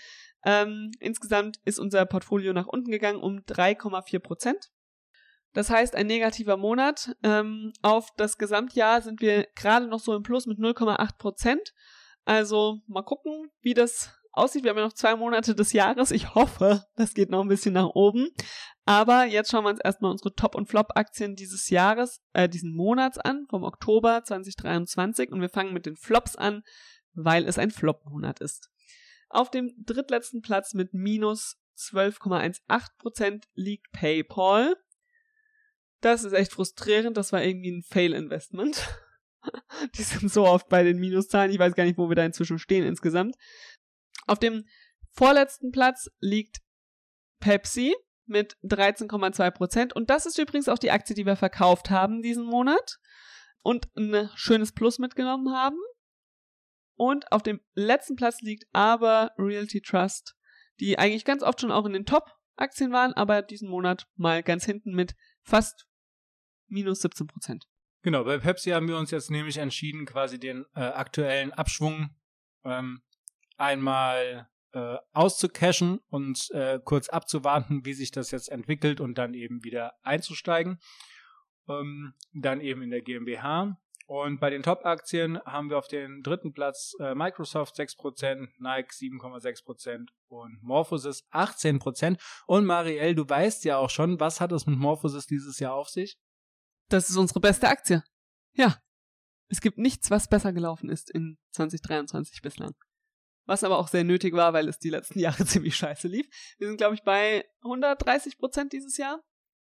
ähm, 0.45 0.91
insgesamt 0.99 1.57
ist 1.65 1.79
unser 1.79 2.05
Portfolio 2.05 2.53
nach 2.53 2.67
unten 2.67 2.91
gegangen 2.91 3.19
um 3.19 3.39
3,4 3.39 4.19
Prozent. 4.19 4.71
Das 5.53 5.69
heißt, 5.69 5.95
ein 5.95 6.07
negativer 6.07 6.57
Monat. 6.57 7.15
Ähm, 7.23 7.73
auf 7.81 8.09
das 8.17 8.37
Gesamtjahr 8.37 9.01
sind 9.01 9.21
wir 9.21 9.47
gerade 9.55 9.87
noch 9.87 9.99
so 9.99 10.15
im 10.15 10.21
Plus 10.21 10.45
mit 10.45 10.59
0,8 10.59 11.17
Prozent. 11.17 11.73
Also 12.25 12.81
mal 12.87 13.03
gucken, 13.03 13.49
wie 13.61 13.73
das 13.73 14.11
aussieht. 14.37 14.63
Wir 14.63 14.71
haben 14.71 14.77
ja 14.77 14.85
noch 14.85 14.93
zwei 14.93 15.15
Monate 15.15 15.55
des 15.55 15.73
Jahres. 15.73 16.11
Ich 16.11 16.35
hoffe, 16.35 16.83
das 16.95 17.13
geht 17.13 17.29
noch 17.29 17.41
ein 17.41 17.47
bisschen 17.47 17.73
nach 17.73 17.89
oben. 17.93 18.29
Aber 18.85 19.25
jetzt 19.25 19.49
schauen 19.49 19.63
wir 19.63 19.71
uns 19.71 19.79
erstmal 19.79 20.11
unsere 20.11 20.33
Top- 20.33 20.55
und 20.55 20.67
Flop-Aktien 20.67 21.35
dieses 21.35 21.69
Jahres, 21.69 22.21
äh, 22.33 22.47
diesen 22.47 22.75
Monats 22.75 23.17
an, 23.17 23.45
vom 23.49 23.63
Oktober 23.63 24.23
2023. 24.23 25.31
Und 25.31 25.41
wir 25.41 25.49
fangen 25.49 25.73
mit 25.73 25.85
den 25.85 25.95
Flops 25.95 26.35
an, 26.35 26.63
weil 27.13 27.47
es 27.47 27.57
ein 27.57 27.71
Flop-Monat 27.71 28.41
ist. 28.41 28.69
Auf 29.29 29.49
dem 29.49 29.73
drittletzten 29.83 30.41
Platz 30.41 30.73
mit 30.73 30.93
minus 30.93 31.57
12,18% 31.77 33.43
liegt 33.55 33.91
PayPal. 33.91 34.75
Das 36.01 36.23
ist 36.23 36.33
echt 36.33 36.51
frustrierend. 36.51 37.17
Das 37.17 37.33
war 37.33 37.43
irgendwie 37.43 37.71
ein 37.71 37.83
Fail-Investment. 37.83 38.87
Die 39.95 40.03
sind 40.03 40.31
so 40.31 40.45
oft 40.45 40.69
bei 40.69 40.83
den 40.83 40.99
Minuszahlen. 40.99 41.51
Ich 41.51 41.59
weiß 41.59 41.73
gar 41.73 41.85
nicht, 41.85 41.97
wo 41.97 42.09
wir 42.09 42.15
da 42.15 42.25
inzwischen 42.25 42.59
stehen 42.59 42.85
insgesamt. 42.85 43.35
Auf 44.25 44.39
dem 44.39 44.65
vorletzten 45.11 45.71
Platz 45.71 46.09
liegt 46.19 46.61
Pepsi 47.39 47.95
mit 48.25 48.57
13,2%. 48.63 49.93
Und 49.93 50.09
das 50.09 50.25
ist 50.25 50.37
übrigens 50.37 50.69
auch 50.69 50.79
die 50.79 50.91
Aktie, 50.91 51.15
die 51.15 51.25
wir 51.25 51.35
verkauft 51.35 51.89
haben 51.89 52.21
diesen 52.21 52.45
Monat 52.45 52.97
und 53.61 53.87
ein 53.95 54.29
schönes 54.35 54.71
Plus 54.71 54.99
mitgenommen 54.99 55.53
haben. 55.53 55.77
Und 56.97 57.31
auf 57.31 57.43
dem 57.43 57.59
letzten 57.73 58.15
Platz 58.15 58.41
liegt 58.41 58.65
aber 58.71 59.31
Realty 59.37 59.81
Trust, 59.81 60.35
die 60.79 60.97
eigentlich 60.97 61.25
ganz 61.25 61.43
oft 61.43 61.61
schon 61.61 61.71
auch 61.71 61.85
in 61.85 61.93
den 61.93 62.05
Top-Aktien 62.05 62.91
waren, 62.91 63.13
aber 63.13 63.41
diesen 63.41 63.69
Monat 63.69 64.07
mal 64.15 64.43
ganz 64.43 64.65
hinten 64.65 64.93
mit 64.93 65.13
fast 65.43 65.85
minus 66.67 67.01
17 67.01 67.27
Prozent. 67.27 67.65
Genau, 68.01 68.23
bei 68.23 68.37
Pepsi 68.37 68.69
haben 68.69 68.87
wir 68.87 68.97
uns 68.97 69.11
jetzt 69.11 69.31
nämlich 69.31 69.57
entschieden, 69.57 70.05
quasi 70.05 70.39
den 70.39 70.65
äh, 70.75 70.81
aktuellen 70.81 71.51
Abschwung 71.51 72.15
ähm, 72.63 73.01
einmal 73.57 74.49
äh, 74.73 74.97
auszucashen 75.13 75.99
und 76.09 76.51
äh, 76.51 76.79
kurz 76.83 77.09
abzuwarten, 77.09 77.85
wie 77.85 77.93
sich 77.93 78.11
das 78.11 78.31
jetzt 78.31 78.49
entwickelt 78.49 78.99
und 78.99 79.17
dann 79.17 79.33
eben 79.33 79.63
wieder 79.63 79.93
einzusteigen. 80.03 80.79
Ähm, 81.67 82.13
dann 82.33 82.61
eben 82.61 82.81
in 82.81 82.91
der 82.91 83.01
GmbH. 83.01 83.77
Und 84.07 84.39
bei 84.39 84.51
den 84.51 84.61
Top-Aktien 84.61 85.41
haben 85.45 85.69
wir 85.69 85.79
auf 85.79 85.87
den 85.87 86.21
dritten 86.21 86.53
Platz 86.53 86.93
äh, 86.99 87.15
Microsoft 87.15 87.75
6%, 87.75 88.49
Nike 88.59 88.91
7,6% 88.91 90.09
und 90.27 90.61
Morphosis 90.61 91.23
18%. 91.31 92.19
Und 92.45 92.65
Marielle, 92.65 93.15
du 93.15 93.27
weißt 93.27 93.65
ja 93.65 93.77
auch 93.77 93.89
schon, 93.89 94.19
was 94.19 94.41
hat 94.41 94.51
es 94.51 94.67
mit 94.67 94.77
Morphosis 94.77 95.25
dieses 95.25 95.57
Jahr 95.59 95.73
auf 95.73 95.89
sich? 95.89 96.19
Das 96.89 97.09
ist 97.09 97.17
unsere 97.17 97.39
beste 97.39 97.67
Aktie. 97.67 98.03
Ja. 98.53 98.77
Es 99.47 99.61
gibt 99.61 99.77
nichts, 99.77 100.11
was 100.11 100.27
besser 100.27 100.53
gelaufen 100.53 100.89
ist 100.89 101.09
in 101.09 101.37
2023 101.51 102.41
bislang. 102.41 102.75
Was 103.45 103.63
aber 103.63 103.77
auch 103.77 103.87
sehr 103.87 104.03
nötig 104.03 104.33
war, 104.33 104.53
weil 104.53 104.67
es 104.67 104.79
die 104.79 104.89
letzten 104.89 105.19
Jahre 105.19 105.45
ziemlich 105.45 105.75
scheiße 105.75 106.07
lief. 106.07 106.27
Wir 106.57 106.67
sind, 106.67 106.77
glaube 106.77 106.95
ich, 106.95 107.03
bei 107.03 107.45
130 107.63 108.37
Prozent 108.37 108.73
dieses 108.73 108.97
Jahr. 108.97 109.21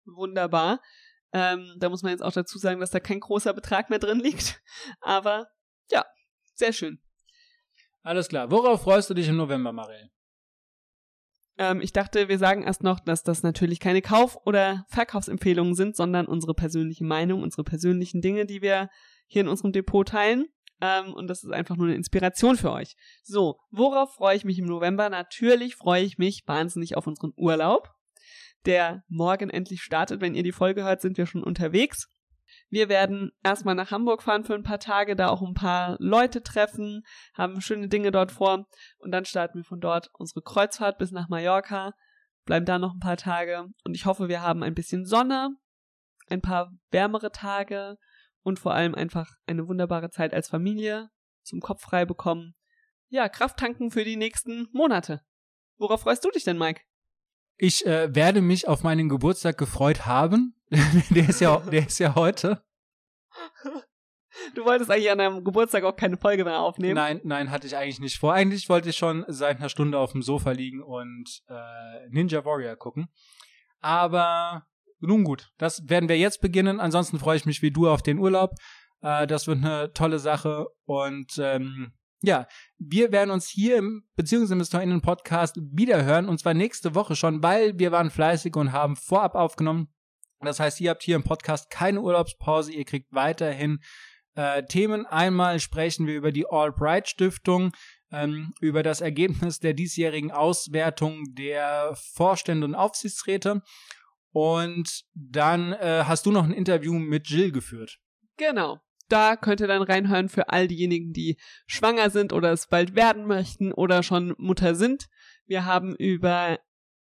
Wunderbar. 0.05 0.81
Ähm, 1.31 1.75
da 1.77 1.89
muss 1.89 2.01
man 2.01 2.11
jetzt 2.11 2.23
auch 2.23 2.31
dazu 2.31 2.57
sagen, 2.57 2.79
dass 2.79 2.91
da 2.91 2.99
kein 2.99 3.19
großer 3.19 3.53
Betrag 3.53 3.89
mehr 3.89 3.99
drin 3.99 4.19
liegt. 4.19 4.61
Aber 5.01 5.47
ja, 5.91 6.05
sehr 6.55 6.73
schön. 6.73 6.99
Alles 8.01 8.27
klar. 8.27 8.49
Worauf 8.49 8.83
freust 8.83 9.09
du 9.09 9.13
dich 9.13 9.27
im 9.27 9.37
November, 9.37 9.71
Marielle? 9.71 10.09
Ähm, 11.59 11.81
ich 11.81 11.91
dachte, 11.91 12.29
wir 12.29 12.39
sagen 12.39 12.63
erst 12.63 12.83
noch, 12.83 12.99
dass 12.99 13.23
das 13.23 13.43
natürlich 13.43 13.79
keine 13.79 14.01
Kauf- 14.01 14.39
oder 14.45 14.85
Verkaufsempfehlungen 14.87 15.75
sind, 15.75 15.95
sondern 15.95 16.25
unsere 16.25 16.53
persönliche 16.53 17.03
Meinung, 17.03 17.43
unsere 17.43 17.63
persönlichen 17.63 18.21
Dinge, 18.21 18.45
die 18.45 18.61
wir 18.61 18.89
hier 19.27 19.41
in 19.41 19.49
unserem 19.49 19.73
Depot 19.73 20.07
teilen. 20.07 20.47
Ähm, 20.81 21.13
und 21.13 21.27
das 21.27 21.43
ist 21.43 21.51
einfach 21.51 21.75
nur 21.75 21.87
eine 21.87 21.95
Inspiration 21.95 22.55
für 22.55 22.71
euch. 22.71 22.95
So, 23.23 23.59
worauf 23.69 24.13
freue 24.15 24.35
ich 24.35 24.45
mich 24.45 24.59
im 24.59 24.65
November? 24.65 25.09
Natürlich 25.09 25.75
freue 25.75 26.03
ich 26.03 26.17
mich 26.17 26.43
wahnsinnig 26.45 26.95
auf 26.95 27.07
unseren 27.07 27.33
Urlaub, 27.35 27.89
der 28.65 29.03
morgen 29.07 29.49
endlich 29.49 29.81
startet. 29.81 30.21
Wenn 30.21 30.35
ihr 30.35 30.43
die 30.43 30.51
Folge 30.51 30.83
hört, 30.83 31.01
sind 31.01 31.17
wir 31.17 31.25
schon 31.25 31.43
unterwegs. 31.43 32.07
Wir 32.69 32.89
werden 32.89 33.31
erstmal 33.43 33.75
nach 33.75 33.91
Hamburg 33.91 34.23
fahren 34.23 34.43
für 34.43 34.53
ein 34.53 34.63
paar 34.63 34.79
Tage, 34.79 35.15
da 35.15 35.29
auch 35.29 35.41
ein 35.41 35.53
paar 35.53 35.97
Leute 35.99 36.43
treffen, 36.43 37.03
haben 37.33 37.61
schöne 37.61 37.87
Dinge 37.87 38.11
dort 38.11 38.31
vor 38.31 38.67
und 38.99 39.11
dann 39.11 39.25
starten 39.25 39.59
wir 39.59 39.63
von 39.63 39.79
dort 39.79 40.09
unsere 40.13 40.41
Kreuzfahrt 40.41 40.97
bis 40.97 41.11
nach 41.11 41.29
Mallorca, 41.29 41.93
bleiben 42.45 42.65
da 42.65 42.77
noch 42.77 42.93
ein 42.93 42.99
paar 42.99 43.17
Tage 43.17 43.65
und 43.83 43.95
ich 43.95 44.05
hoffe, 44.05 44.29
wir 44.29 44.41
haben 44.41 44.63
ein 44.63 44.75
bisschen 44.75 45.05
Sonne, 45.05 45.49
ein 46.29 46.41
paar 46.41 46.71
wärmere 46.91 47.31
Tage 47.31 47.97
und 48.43 48.59
vor 48.59 48.73
allem 48.73 48.95
einfach 48.95 49.31
eine 49.45 49.67
wunderbare 49.67 50.09
Zeit 50.09 50.33
als 50.33 50.49
Familie 50.49 51.09
zum 51.43 51.59
Kopf 51.59 51.81
frei 51.81 52.05
bekommen. 52.05 52.55
Ja, 53.09 53.27
Kraft 53.27 53.57
tanken 53.57 53.91
für 53.91 54.03
die 54.03 54.15
nächsten 54.15 54.67
Monate. 54.71 55.21
Worauf 55.77 56.01
freust 56.01 56.23
du 56.23 56.29
dich 56.29 56.43
denn, 56.43 56.57
Mike? 56.57 56.81
Ich 57.57 57.85
äh, 57.85 58.13
werde 58.13 58.41
mich 58.41 58.67
auf 58.67 58.83
meinen 58.83 59.09
Geburtstag 59.09 59.57
gefreut 59.57 60.05
haben. 60.05 60.55
der, 61.09 61.29
ist 61.29 61.41
ja, 61.41 61.57
der 61.57 61.87
ist 61.87 61.99
ja 61.99 62.15
heute. 62.15 62.63
Du 64.55 64.63
wolltest 64.63 64.89
eigentlich 64.89 65.11
an 65.11 65.17
deinem 65.17 65.43
Geburtstag 65.43 65.83
auch 65.83 65.95
keine 65.95 66.17
Folge 66.17 66.45
mehr 66.45 66.59
aufnehmen. 66.59 66.95
Nein, 66.95 67.21
nein, 67.23 67.51
hatte 67.51 67.67
ich 67.67 67.75
eigentlich 67.75 67.99
nicht 67.99 68.19
vor. 68.19 68.33
Eigentlich 68.33 68.69
wollte 68.69 68.89
ich 68.89 68.97
schon 68.97 69.25
seit 69.27 69.57
einer 69.57 69.69
Stunde 69.69 69.97
auf 69.97 70.13
dem 70.13 70.21
Sofa 70.21 70.51
liegen 70.51 70.81
und 70.81 71.41
äh, 71.47 72.07
Ninja 72.09 72.45
Warrior 72.45 72.75
gucken. 72.75 73.09
Aber 73.81 74.68
nun 74.99 75.23
gut, 75.23 75.49
das 75.57 75.87
werden 75.89 76.09
wir 76.09 76.17
jetzt 76.17 76.41
beginnen. 76.41 76.79
Ansonsten 76.79 77.19
freue 77.19 77.37
ich 77.37 77.45
mich 77.45 77.61
wie 77.61 77.71
du 77.71 77.89
auf 77.89 78.01
den 78.01 78.19
Urlaub. 78.19 78.55
Äh, 79.01 79.27
das 79.27 79.47
wird 79.47 79.63
eine 79.63 79.93
tolle 79.93 80.19
Sache. 80.19 80.67
Und 80.85 81.39
ähm, 81.39 81.93
ja, 82.21 82.47
wir 82.77 83.11
werden 83.11 83.31
uns 83.31 83.47
hier 83.47 83.77
im 83.77 84.03
BeziehungsinvestorInnen 84.15 85.01
Podcast 85.01 85.57
wiederhören 85.71 86.27
und 86.27 86.39
zwar 86.39 86.53
nächste 86.53 86.93
Woche 86.93 87.15
schon, 87.15 87.41
weil 87.41 87.79
wir 87.79 87.91
waren 87.91 88.09
fleißig 88.09 88.55
und 88.55 88.73
haben 88.73 88.97
vorab 88.97 89.35
aufgenommen. 89.35 89.87
Das 90.41 90.59
heißt, 90.59 90.79
ihr 90.81 90.89
habt 90.89 91.03
hier 91.03 91.15
im 91.15 91.23
Podcast 91.23 91.69
keine 91.69 92.01
Urlaubspause, 92.01 92.71
ihr 92.73 92.85
kriegt 92.85 93.11
weiterhin 93.11 93.79
äh, 94.35 94.63
Themen. 94.63 95.05
Einmal 95.05 95.59
sprechen 95.59 96.07
wir 96.07 96.15
über 96.15 96.31
die 96.31 96.45
Albright 96.49 97.09
Stiftung, 97.09 97.71
ähm, 98.11 98.53
über 98.61 98.83
das 98.83 99.01
Ergebnis 99.01 99.59
der 99.59 99.73
diesjährigen 99.73 100.31
Auswertung 100.31 101.23
der 101.35 101.93
Vorstände 102.15 102.65
und 102.65 102.75
Aufsichtsräte. 102.75 103.61
Und 104.31 105.03
dann 105.13 105.73
äh, 105.73 106.03
hast 106.05 106.25
du 106.25 106.31
noch 106.31 106.43
ein 106.43 106.51
Interview 106.51 106.93
mit 106.93 107.27
Jill 107.29 107.51
geführt. 107.51 107.97
Genau. 108.37 108.79
Da 109.07 109.35
könnt 109.35 109.59
ihr 109.59 109.67
dann 109.67 109.81
reinhören 109.81 110.29
für 110.29 110.49
all 110.49 110.67
diejenigen, 110.67 111.13
die 111.13 111.37
schwanger 111.65 112.11
sind 112.11 112.31
oder 112.31 112.51
es 112.51 112.67
bald 112.67 112.95
werden 112.95 113.25
möchten 113.25 113.71
oder 113.71 114.03
schon 114.03 114.35
Mutter 114.37 114.75
sind. 114.75 115.07
Wir 115.45 115.65
haben 115.65 115.95
über 115.95 116.59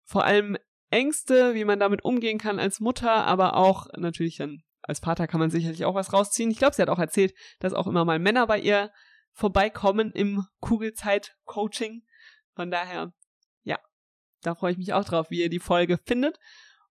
vor 0.04 0.24
allem 0.24 0.56
Ängste, 0.88 1.54
wie 1.54 1.64
man 1.64 1.78
damit 1.78 2.02
umgehen 2.02 2.38
kann 2.38 2.59
als 2.59 2.80
Mutter, 2.80 3.26
aber 3.26 3.56
auch 3.56 3.87
natürlich 3.96 4.38
dann 4.38 4.62
als 4.83 5.00
Vater 5.00 5.26
kann 5.26 5.40
man 5.40 5.50
sicherlich 5.50 5.85
auch 5.85 5.94
was 5.94 6.12
rausziehen. 6.12 6.50
Ich 6.50 6.59
glaube, 6.59 6.74
sie 6.74 6.83
hat 6.83 6.88
auch 6.88 6.98
erzählt, 6.98 7.35
dass 7.59 7.74
auch 7.74 7.87
immer 7.87 8.04
mal 8.04 8.18
Männer 8.18 8.46
bei 8.46 8.59
ihr 8.59 8.90
vorbeikommen 9.33 10.11
im 10.12 10.46
Kugelzeit-Coaching. 10.61 12.02
Von 12.54 12.70
daher, 12.70 13.12
ja, 13.62 13.78
da 14.42 14.54
freue 14.54 14.72
ich 14.72 14.78
mich 14.78 14.92
auch 14.92 15.04
drauf, 15.04 15.30
wie 15.30 15.42
ihr 15.42 15.50
die 15.50 15.61
Folge 15.61 15.98
findet. 16.06 16.38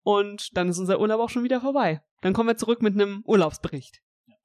Und 0.04 0.56
dann 0.56 0.68
ist 0.68 0.78
unser 0.78 1.00
Urlaub 1.00 1.20
auch 1.20 1.30
schon 1.30 1.42
wieder 1.42 1.60
vorbei. 1.60 2.02
Dann 2.20 2.34
kommen 2.34 2.48
wir 2.48 2.56
zurück 2.56 2.82
mit 2.82 2.94
einem 2.94 3.22
Urlaubsbericht. 3.24 4.00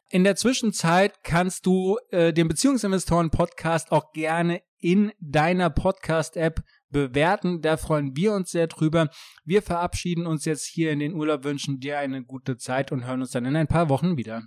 In 0.10 0.24
der 0.24 0.36
Zwischenzeit 0.36 1.24
kannst 1.24 1.68
du 1.68 2.00
äh, 2.10 2.34
den 2.34 2.48
Beziehungsinvestoren-Podcast 2.48 3.92
auch 3.92 4.12
gerne 4.12 4.64
in 4.80 5.12
deiner 5.20 5.70
Podcast-App 5.70 6.64
bewerten. 6.90 7.62
Da 7.62 7.78
freuen 7.78 8.16
wir 8.16 8.34
uns 8.34 8.50
sehr 8.50 8.68
drüber. 8.68 9.10
Wir 9.46 9.62
verabschieden 9.62 10.26
uns 10.26 10.46
jetzt 10.46 10.66
hier 10.66 10.92
in 10.92 11.00
den 11.00 11.14
Urlaub, 11.14 11.44
wünschen 11.44 11.80
dir 11.80 12.00
eine 12.00 12.24
gute 12.24 12.58
Zeit 12.58 12.92
und 12.92 13.06
hören 13.06 13.22
uns 13.22 13.32
dann 13.32 13.46
in 13.46 13.56
ein 13.56 13.68
paar 13.68 13.90
Wochen 13.90 14.18
wieder. 14.18 14.44